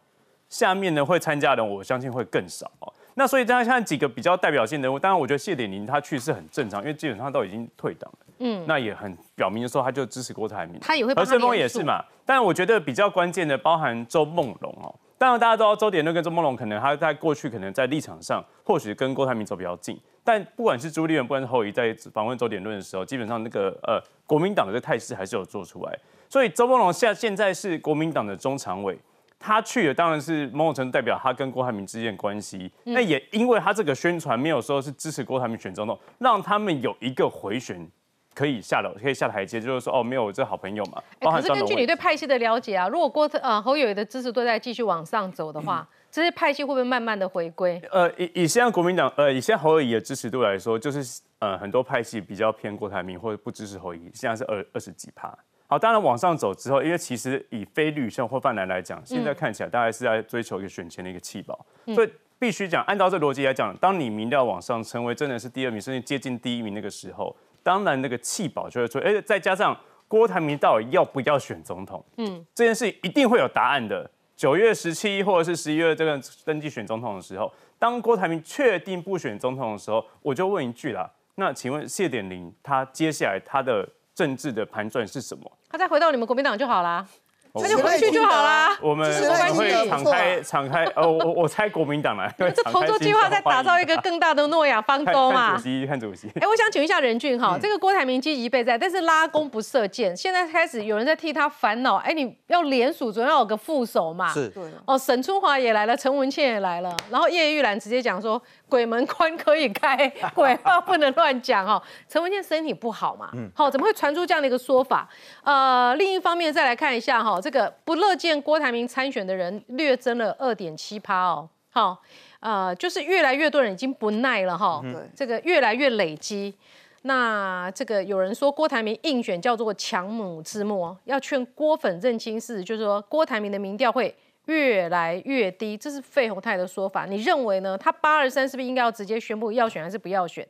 [0.49, 2.93] 下面呢会参加的人，我相信会更少哦。
[3.15, 12.05] 那所以大家看几个比较代表性的人物，当然我觉得谢点宁他去是很正常，因为基本上都已经退党了，嗯，那也很表明说他就支持郭台铭，他也会何胜峰也是嘛。
[12.27, 25.99] 但我觉得比较关键的包含周梦龙哦，当然大家都知道周点论跟周梦龙可能他在过去可能在立场上或许跟郭台铭走比较近，但不管是朱立伦，不管是侯友宜在访问周点论的时候，基本上那个呃国民党的这态势还是有做出来。
[26.29, 28.99] 所以周梦龙现现在是国民党的中常委，
[29.39, 32.71] 他去了当然是某种程度代表他跟郭台铭之间的关系。
[32.85, 37.87] 嗯那、也因为他这个宣传没有说是支持郭台铭选总统，让他们有一个回旋
[38.35, 41.03] 可以下楼，可以下台阶，就是说哦，没有我这好朋友嘛。
[41.21, 41.75] 包可是根据。
[41.75, 47.81] 你对派系的了解啊，如果郭呃侯友宜的支持度在继续往上走的话，这些派系会不会慢慢的回归？
[47.91, 55.37] 呃，以以现在国民党呃以现在侯友宜的支持度来说，就是呃很多派系比较偏郭台铭或者不支持侯友宜，现在是二二十几趴。
[55.69, 61.95] 好，当然往上走之后，因为其实以非绿胜或泛蓝来讲，现在看起来大概是在追求一个选前的一个气保，嗯。
[61.95, 74.09] 所以必须讲，按照这逻辑来讲，当你民调往上成为真的是第二名，甚至接近第一名那个时候，当然那个气保就会说，哎，再加上郭台铭到底要不要选总统，嗯，这件事一定会有答案的。
[74.37, 85.45] 九月十七或者是十一月这个登记选总统的时候，当郭台铭确定不选总统的时候，我就问一句啦，那请问谢点玲他接下来他的政治的盘算是什么？
[85.69, 87.07] 他再回到你们国民党就好啦，
[87.53, 88.77] 哦那就回去就好啦。
[88.81, 89.07] 我们
[89.55, 95.63] 会敞开敞开，呃，我我猜国民党来， 这投资计划在打造一个更大的诺亚方舟嘛主。
[95.63, 96.29] 席，看主席。
[96.41, 101.97] 哎，我想请问一下任俊哈，这个郭台铭积极备战，但是拉弓不射箭，现在开始有人在替他烦恼。
[101.97, 104.33] 哎，你要联署，总要有个副手嘛。
[104.33, 104.51] 是
[104.87, 111.81] 哦，沈春华也来了，陈文茜也来了，然后叶玉兰直接讲说鬼门关可以开，鬼话不能乱讲哦。
[112.09, 115.09] 陈文健身体不好嘛，好、怎么会传出这样的一个说法？
[115.43, 122.03] 呃，另一方面再来看一下哈、这个不乐见郭台铭参选的人略增了二点七趴哦，好、
[122.41, 126.55] 呃，就是越来越多人已经不耐了哈、对这个越来越累积。
[127.03, 134.13] 那这个有人说郭台铭应选叫做强弩之末，要劝郭粉认清事实，就是说郭台铭的民调会
[134.47, 137.05] 越来越低，这是费鸿泰的说法。
[137.07, 137.77] 你认为呢？
[137.79, 140.47] 他八二三是不是应该要直接宣布要选还是不要选？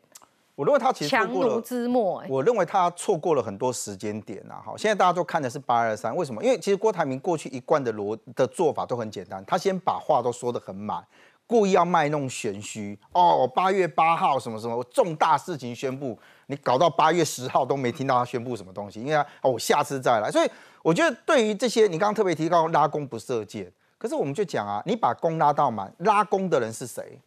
[0.54, 1.60] 我认为他其实强弩。
[1.60, 4.62] 之末、哎，我认为他错过了很多时间点啊！
[4.64, 6.42] 好，现在大家都看的是八二三，为什么？
[6.42, 11.04] 因为其实郭台铭过去一贯的逻的做法都很简单，他先把话都说得很满，
[11.46, 13.46] 故意要卖弄玄虚哦。
[13.54, 20.30] 八月八号什么什么重大事情宣布，你搞到八月十号都没听到他宣布什么东西，因为他哦我下次再来。
[20.30, 20.50] 所以
[20.82, 27.18] 我觉得对于这些，你刚刚特别提到拉弓不射箭，可是我们就讲啊，你把弓拉到满，拉弓的人是谁？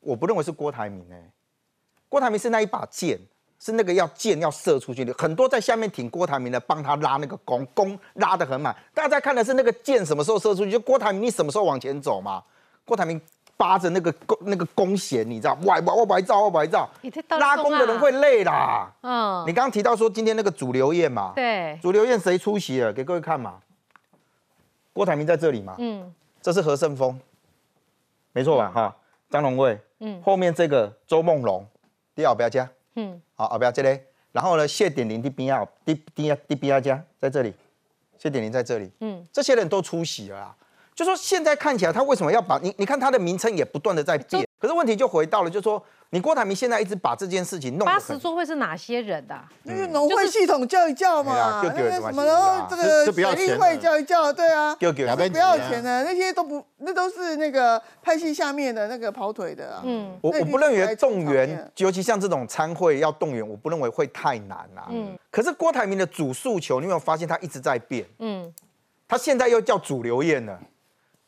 [0.00, 1.30] 我不认为是郭台铭哎、
[2.08, 3.18] 郭台铭是那一把剑，
[3.58, 8.74] 是那个要箭要射出去的，很多在下面挺郭台铭的，帮他拉那个弓，弓拉得很满。
[8.92, 12.42] 大家在看的是那个箭什么时候射出去，就郭台铭你什么时候往前走嘛？
[12.84, 13.20] 郭台铭
[13.56, 16.90] 扒着那个弓那个弓弦，你知道，歪歪歪歪照歪歪照，
[17.28, 18.90] 拉弓的人会累啦。
[19.02, 22.92] 嗯你刚刚提到说今天那个主流宴嘛，对，主流宴谁出席了？
[22.92, 23.60] 给各位看嘛，
[24.92, 27.18] 郭台铭在这里嘛，嗯这是何胜峰，
[28.32, 28.70] 没错吧？
[28.70, 28.96] 哈，
[29.30, 31.66] 张荣卫，嗯后面这个周梦龙，
[32.14, 34.00] 第二不要加，嗯好，后不要这里，
[34.32, 37.54] 然后呢，谢点林第边要，第第啊第边加在这里，
[38.18, 40.56] 谢点林在这里，嗯，这些人都出席了啦。
[40.94, 42.74] 就说现在看起来，他为什么要把你？
[42.76, 49.50] 你看他的名称也不断的在变，可是问题就回到了，就说你郭台铭现在一直把这件事情弄八十桌会是哪些人的啊？
[49.64, 59.82] 那个农会系统叫一叫嘛，对啊那个什么，就给我然后这个水利会叫一叫，对啊，就给不要钱的，那些都不，那都是那个派系下面的那个跑腿的啊。
[59.84, 64.86] 嗯我我不认为动那员，尤其像这种参会要动员，我不认为会太难啊。
[64.90, 68.06] 嗯可是郭台铭的主诉求，你有没有发现他一直在变？
[68.20, 68.54] 嗯，
[69.08, 70.56] 他现在又叫主流宴了。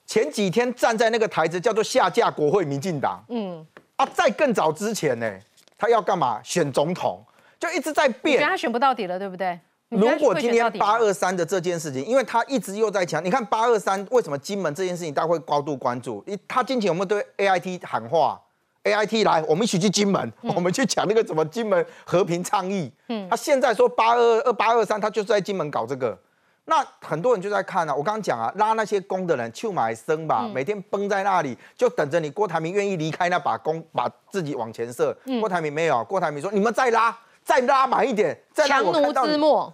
[0.07, 5.39] 前几天站在那个台子叫做下架国会民进党嗯，啊，在更早之前呢，
[5.79, 6.41] 他要干嘛？
[6.43, 7.25] 选总统，
[7.59, 8.47] 就一直在变得。
[8.47, 9.59] 他选不到底了，对不对？
[9.89, 16.23] 如果今天八二三的这件事情，因为他一直又在强，你看八二三为什么金门这件事情大家会高度关注？
[16.27, 18.41] 一他今天有没有对 AIT 喊话
[18.83, 22.93] ？AIT 来，我们一起去金门，我们去抢那个什么金门和平倡议。
[23.09, 26.19] 嗯他现在说八二二八二三，他就是在金门搞这个。
[26.67, 35.15] 那很多人就在看啊，我刚刚讲啊，拉那些弓的人去买生吧，每天绷在那里，就等着你郭台铭愿意离开那把弓，把自己往前射。
[35.41, 39.27] 郭台铭没有，郭台铭说你们再拉，再拉满一点，再让我看到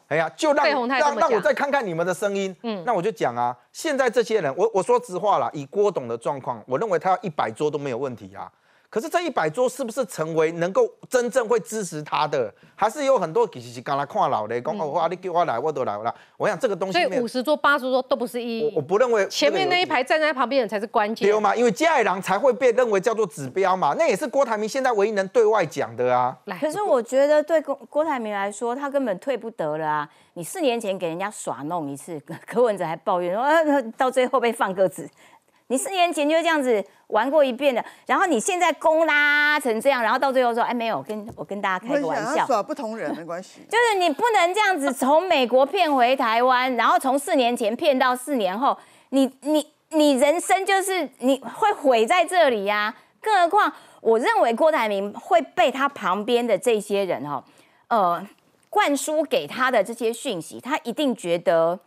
[0.09, 2.55] 哎呀，就让让让我再看看你们的声音。
[2.65, 8.51] 嗯，那我就讲啊，现在这些人，我我说实话啦，以郭董的状况，我认为他要一百桌都没有问题啊。
[8.91, 12.53] 可是这一百桌是不是成为能够真正会支持他的？
[12.75, 16.13] 还是有很多其实是刚来看老的，讲哦，话，你叫我来，我都来了。
[16.37, 18.73] 我想这个东西所以五，十桌、八十桌都不是意义。
[18.75, 21.29] 我不认为前面那一排站在旁边的人才是关键。
[21.29, 26.37] 对嘛，因为加爱郎才会被认为叫做指标嘛，那也是郭台铭现在唯一能对外讲的啊。
[26.61, 30.09] 可是我觉得对郭郭台铭来说，他根本退不得了啊！
[30.35, 33.53] 你四年前给人家耍弄一次，柯文哲还抱怨说，啊，
[33.97, 35.09] 到最后被放鸽子。
[35.71, 43.61] 你四年前就这样子玩过一遍的，然后你现在攻拉成这样，然后到最后说，哎，没有，我跟我跟大家开个玩笑，不同人没关系。
[43.69, 48.77] 就是你不能这样子从美国骗回台湾，然后从四年前骗到四年后，
[49.11, 52.93] 你你你人生就是你会毁在这里呀、
[53.23, 57.45] 更何况，我认为郭台铭会被他旁边的这些人哈、
[57.87, 58.27] 呃，
[58.69, 61.79] 灌输给他的这些讯息，他一定觉得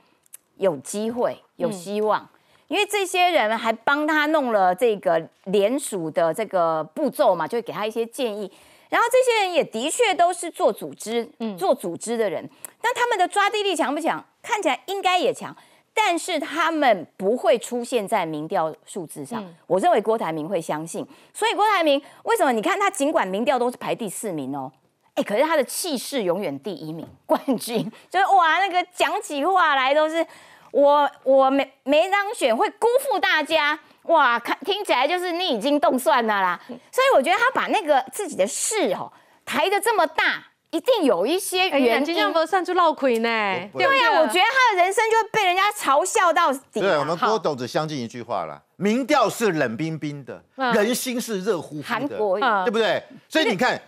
[0.55, 2.29] 有机会、有希望。
[2.73, 8.51] 因为这些人还帮他弄了这个联署的这个步骤嘛，就会给他一些建议。
[8.89, 11.23] 然后这些人也的确都是做组织、
[11.55, 12.49] 做组织的人，
[12.81, 14.25] 那他们的抓地力强不强？
[14.41, 15.55] 看起来应该也强，
[15.93, 19.45] 但是他们不会出现在民调数字上。
[19.67, 22.51] 我认为郭台铭会相信，所以郭台铭为什么？
[22.51, 24.71] 你看他尽管民调都是排第四名哦，
[25.13, 30.25] 哎，可是他的气势永远第一名，冠军 就是哇，那个讲起话来都是
[30.73, 33.79] 我我没没当选会辜负大家。
[34.03, 36.59] 哇，看听起来就是你已经动算了啦，
[36.91, 39.09] 所以我觉得他把那个自己的事哦
[39.45, 41.85] 抬得这么大，一定有一些哎，原因。
[41.85, 43.29] 眼睛上不上去闹亏呢？
[43.71, 46.99] 对呀、我觉得他的人生就会被人家嘲笑到底、对，啊。
[46.99, 53.01] 我们郭董只相信一句话啦，民调是冷冰冰的，嗯人心是热乎乎韩的，国对不对？
[53.29, 53.81] 所以你看，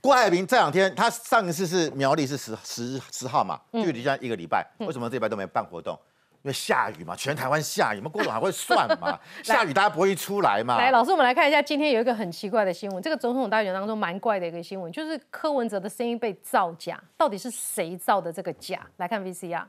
[0.00, 5.98] 郭台铭这两天，他上一次是苗栗是十十十号嘛，嗯距离现在一个礼拜，嗯为什么这礼拜都没办活动？
[6.42, 10.78] 因为下雨嘛，全台湾下雨嘛，郭董还会算嘛， 下雨大家不会出来嘛。
[10.78, 18.80] 来，老师，我们来看一下，今天有一个很奇怪的新闻，这个总统大选当中蛮怪的一个新闻，就是柯文哲的声音被造假，到底是谁造的这个假？
[18.98, 19.64] 来看 VCR。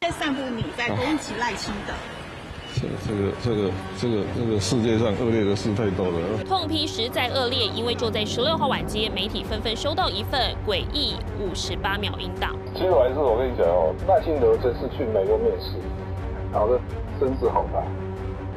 [0.00, 2.27] 在散布你在攻击赖清德。
[2.74, 6.44] 这这个这个这个这个世界上恶劣的事太多了。
[6.46, 12.54] 痛批实在恶劣，因为就在十六号晚间，媒体纷纷收到一份诡异五十八秒音档。
[12.74, 15.76] 其实我还是我跟你讲哦，赖清德这次去美国面试，
[16.52, 16.78] 搞得
[17.18, 17.82] 声势好大。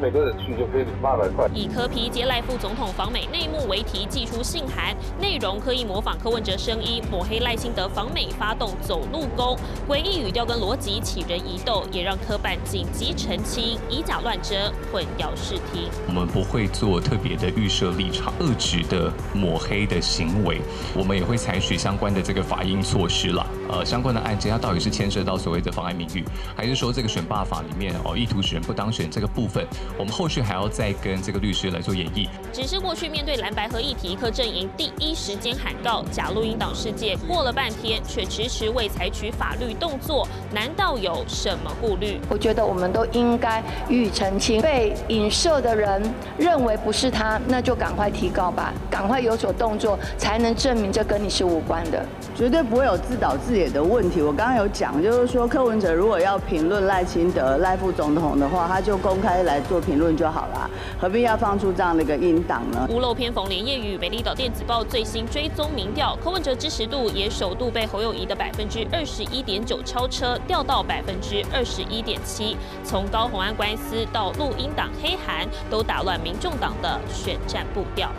[0.02, 1.48] 每个人去就可以领八百块。
[1.54, 9.56] 以柯皮接赖副总统访美内幕为题，寄出信函，内容刻意模仿柯文哲声音，抹黑赖清德访美发动走路攻，
[9.88, 15.88] 诡异语调跟逻辑起人疑窦，也让科办紧急澄清，以假乱真，混淆视听。
[16.08, 20.60] 我们不会做特别的预设立场、遏制的抹黑的行为，
[20.96, 23.46] 我们也会采取相关的这个法应措施啦。
[23.72, 29.66] 呃，相关的案件它到底是牵涉到所谓的妨碍名誉，还是说这个选罢法里面哦意图使人不当选这个部分，
[29.98, 32.28] 我们后续还要再跟这个律师来做演绎。
[32.52, 42.20] 只是过去面对蓝白合议题，柯阵营第一时间喊告假录音档事件，过了半天却迟迟未采取法律动作，难道有什么顾虑？
[42.30, 44.62] 我觉得我们都应该予以澄清。
[44.62, 46.04] 被影射的人
[46.38, 52.06] 认为不是他，那就赶快提告吧，赶快有所动作，才能证明这跟你是无关的。
[52.36, 54.22] 绝对不会有自导自演的问题。
[54.22, 62.88] 我刚刚有讲，就是说柯文哲如果要评论赖清德、赖副总统的话，他就公开来做评论就好了，何必要放出这样的一个音档呢？
[62.90, 72.56] 屋漏偏逢连夜雨，美丽岛电子报最新追踪民调，柯文哲支持度也首度被侯友谊的百分之二十一点九超车，掉到百分之二十一点七。
[72.84, 78.10] 从高红安官司到录音档黑函，都打乱民众党的选战步调。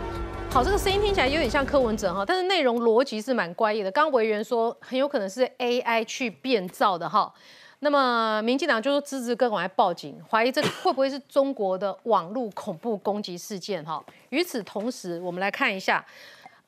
[0.53, 3.89] 好，这个声音听起来有点像柯文哲哈，但是内容逻辑是蛮怪异的。
[3.89, 7.33] 刚刚委员说很有可能是 AI 去变造的哈，
[7.79, 14.03] 那么民进党就说支持跟往来报警，怀疑这会不会是中国的网络恐怖攻击事件哈？
[14.29, 16.05] 与此同时，我们来看一下，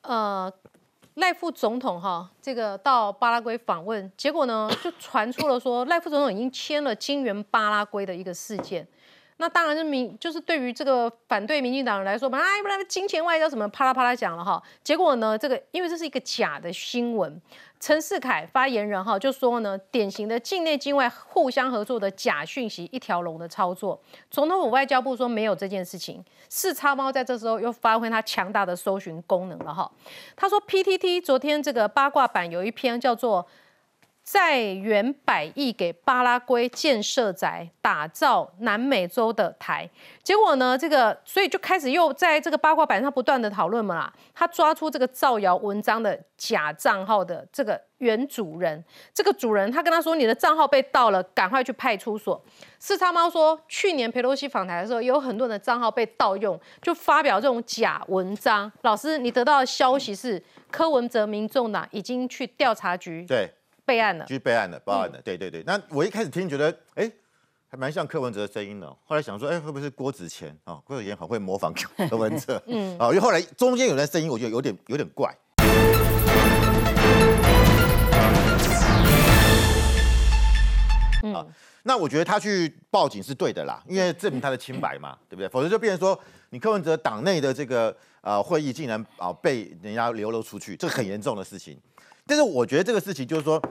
[0.02, 0.52] 呃，
[1.14, 8.88] 赖副总统哈，这个到巴拉圭访问，结果呢就传出了说赖副总统已经签了金援巴拉圭的一个事件。
[9.38, 14.62] 那当然是民，就是对于这个反对民进党人来说，嘛，哎，不然金钱外交什么啪啦啪啦讲了哈。
[14.82, 17.42] 结果呢，这个因为这是一个假的新闻，
[17.80, 24.02] 陈世凯发言人哈就说呢，典型的境内境外互相合作的假讯息一条龙的操作。
[24.32, 26.24] 总统府外交部说没有这件事情。
[26.48, 29.92] 四叉猫在这时候又发挥它强大的搜寻功能了哈。
[30.38, 33.46] 他说 PTT 昨天这个八卦版有一篇叫做。
[34.26, 39.88] 在援百亿给巴拉圭建设宅，打造南美洲的台。
[40.24, 44.12] 结果呢，这个所以就开始又在这个八卦版上不断的讨论嘛啦。
[44.34, 52.44] 他抓出这个造谣文章的假账号的这个原主人，这个主人他跟他说：“你的账号被盗了，赶快去派出所。”
[52.80, 58.72] 四叉猫说，去年佩洛西访台的时候，有很多人的账号被盗用，就发表这种假文章。
[58.82, 63.48] 老师，你得到的消息是柯文哲民众党已经去调查局对。
[63.86, 65.22] 备案了，去备案了，报案了。
[65.22, 67.10] 对对对，那我一开始听觉得，哎，
[67.70, 68.88] 还蛮像柯文哲的声音的。
[69.06, 70.82] 后来想说，哎，会不会是郭子乾啊？
[70.84, 71.72] 郭子乾很会模仿
[72.10, 75.32] 柯文哲， 嗯，啊，因为后来中间有段声音，我觉得有点有点怪。
[81.34, 81.46] 啊，
[81.84, 85.48] 那我觉得他去报警是对的啦，因为证明他的清白嘛， 对不对？
[85.50, 86.20] 否则就变成说，
[86.50, 91.80] 你柯文哲党内的这个呃会议竟然啊被人家流露出去，这个很严重的事情。
[92.28, 93.62] 但是我觉得这个事情就是说，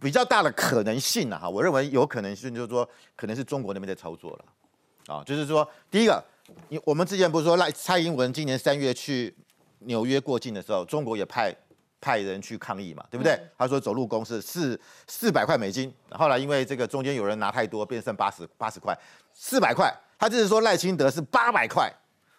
[0.00, 6.22] 比较大的可能性啊，哈，我认为有可能性就是说，可能是中国那边在操作了，啊，就是说，第一个，
[6.68, 9.34] 你我们之前不是说赖蔡英文今年三月去
[9.80, 11.54] 纽约过境的时候，中国也派
[12.00, 13.38] 派人去抗议嘛，对不对？
[13.56, 18.98] 他说走路工是四四百块美金，后来因为这个中间有人拿太多，变剩八十八十块，
[19.32, 21.92] 四百块，他就是说赖清德是八百块。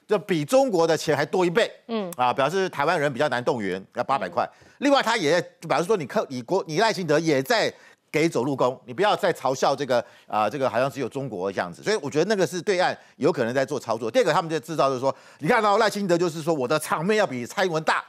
[0.08, 4.48] 就比中国的钱还多一倍，嗯啊，表示台湾人比较难动员，要八百块。
[4.78, 7.74] 另外，他也表示说，你克你国你赖清德也在
[8.12, 11.82] 给走路工，你不要再嘲笑这个啊，这个好像只有中国这样子。
[11.82, 14.12] 所以我觉得那个是对岸有可能在做操作。
[14.12, 18.06] 第二个，他们在制造就是说，你看到赖清德就是说我的场面要比蔡英文大，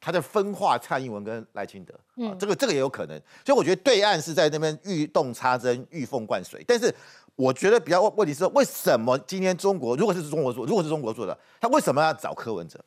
[0.00, 3.16] 他在分化蔡英文跟赖清德，嗯，这个这个也有可能。
[3.44, 6.92] 所以我觉得对岸是在那边欲动插针、欲缝灌水，但是。
[7.36, 9.16] 我觉得比较问题是，为什么？
[9.18, 12.02] 今天中国如果是中国做，如果是中国做的，他为什么？
[12.02, 12.82] 要找柯文哲，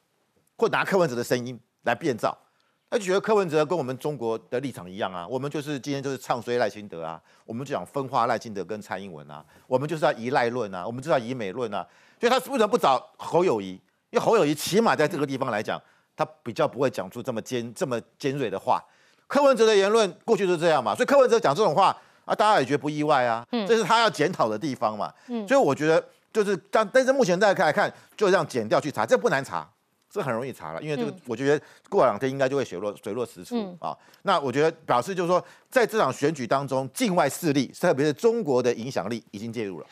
[0.58, 2.36] 或拿柯文哲的声音来变造？
[2.90, 11.88] 他就觉得柯文哲跟我们中国的立场一样啊，我们就是今天就是唱衰赖清德啊，我们就想分化赖清德跟蔡英文啊，我们就是要以赖论啊，我们就是要以美论啊，
[12.20, 12.68] 所以他为什么？
[12.68, 13.74] 不找侯友谊？
[14.10, 15.80] 因为侯友谊起码在这个地方来讲，
[16.16, 17.40] 他比较不会讲出这么？
[17.40, 18.02] 尖这么？
[18.18, 18.84] 尖锐的话。
[19.28, 21.96] 柯文哲的言论过去是这样嘛，所以柯文哲讲这种话。
[22.30, 25.12] 啊，大家也觉得不意外啊，这是他要检讨的地方嘛，
[25.48, 29.68] 所以我觉得就是但但是目前大家来看，就让剪掉去查，这不难查，
[30.08, 33.98] 这很容易查了，因为这个我觉得过两天应该就会水落水落石出啊。
[34.22, 39.88] 那我觉得表示就是说，在这场选举当中，境外势力，特别是中国的影响力已经介入了，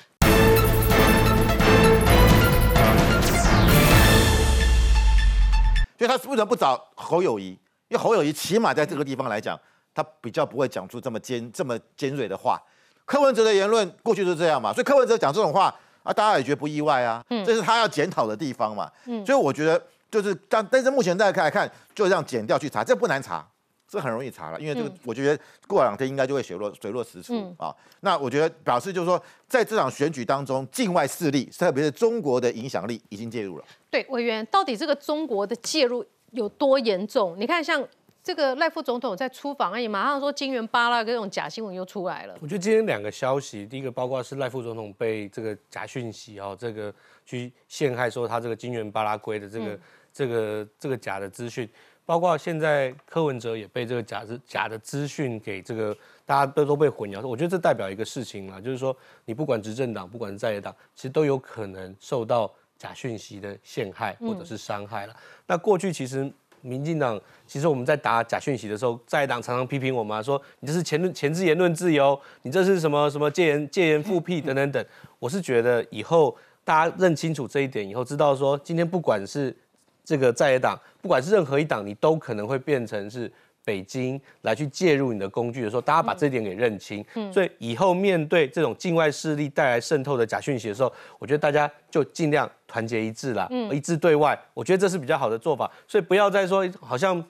[5.97, 7.57] 所以他为什么不找侯友谊？
[7.87, 9.59] 因为侯友谊起码在这个地方来讲。
[9.97, 12.61] 他比较不会讲出这么尖、这么尖锐的话。
[13.03, 15.65] 柯文哲的言论过去就是这样嘛，所以柯文哲讲这种话
[16.03, 18.91] 啊，啊，大家也觉得不意外啊，嗯这是他要检讨的地方嘛。
[19.07, 19.81] 嗯所以我觉得
[20.11, 23.43] 就是但但是目前大家来看，就这样剪掉去查，这不难查。
[23.89, 27.73] 这很容易查了，因为这个嗯我觉得过两天应该就会水落水落石出、嗯啊。
[28.01, 29.17] 那我觉得表示就是说，
[29.47, 33.63] 在这场选举当中，境外势力，特别是中国的影响力已经介入了。
[33.89, 37.37] 对，委员，到底这个中国的介入有多严重？
[37.39, 37.81] 你看，像
[38.27, 42.35] 这个赖副总统在出访而已，马上说金元巴拉这种假新闻又出来了。
[42.41, 46.93] 我觉得今天两个消息，第一个包括是赖副总统被这个假讯息哦，这个
[47.25, 49.79] 去陷害说他这个金元巴拉圭的这个、嗯
[50.11, 51.69] 这个这个假的资讯，
[52.03, 57.25] 包括现在柯文哲也被这个假资假的资讯给这个大家都都被混淆。
[57.25, 65.15] 我觉得这代表一个事情啦，就是说你不管执政党，不管是在野党，其实都有可能受到假讯息的陷害或者是伤害了。
[65.45, 66.29] 那过去其实。
[66.67, 74.85] 民进党其实我们在打假讯息的时候，在野党常常批评我们、啊，说你这是前论前置言论自由，你这是什么什么戒言戒言复辟等等等。
[75.19, 79.55] 我是觉得以后大家认清楚这一点以后，知道说今天不管是
[80.03, 83.31] 这个在野党，不管是任何一党，你都可能会变成是
[83.67, 87.03] 北京来去介入你的工具的时候，大家把这点给认清。
[87.15, 90.89] 嗯所以以后面对这种境外势力带来渗透的假讯息的时候，
[91.19, 95.69] 我觉得大家就尽量团结一致啦，嗯一致对外，我觉得这是比较好的做法。
[95.85, 97.21] 所以不要再说好像。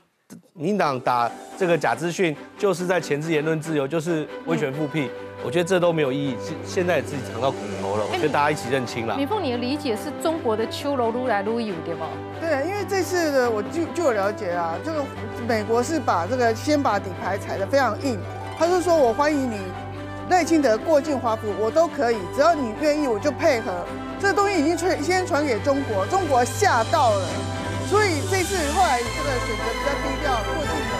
[0.53, 5.09] 民进党打这个假资讯，就是在钳制言论自由，就是威权复辟，
[5.43, 6.35] 我觉得这都没有意义。
[6.41, 9.15] 现现在也自己尝到苦头了，我觉得大家一起认清了。
[9.15, 12.07] 米凤，你的理解是中国的秋楼撸来撸有对吗？
[12.41, 15.03] 对，因为这次的我据据我了解啊，这个
[15.47, 18.19] 美国是把这个先把底牌踩得非常硬，
[18.57, 19.57] 他是说我欢迎你
[20.29, 23.71] 赖清德过境华府，我都可以，只要你愿意，我就配合。
[24.19, 27.25] 这个东西已经传先传给中国，中国吓到了，
[27.89, 30.96] 所以这次后来这个选择比较低调，过境。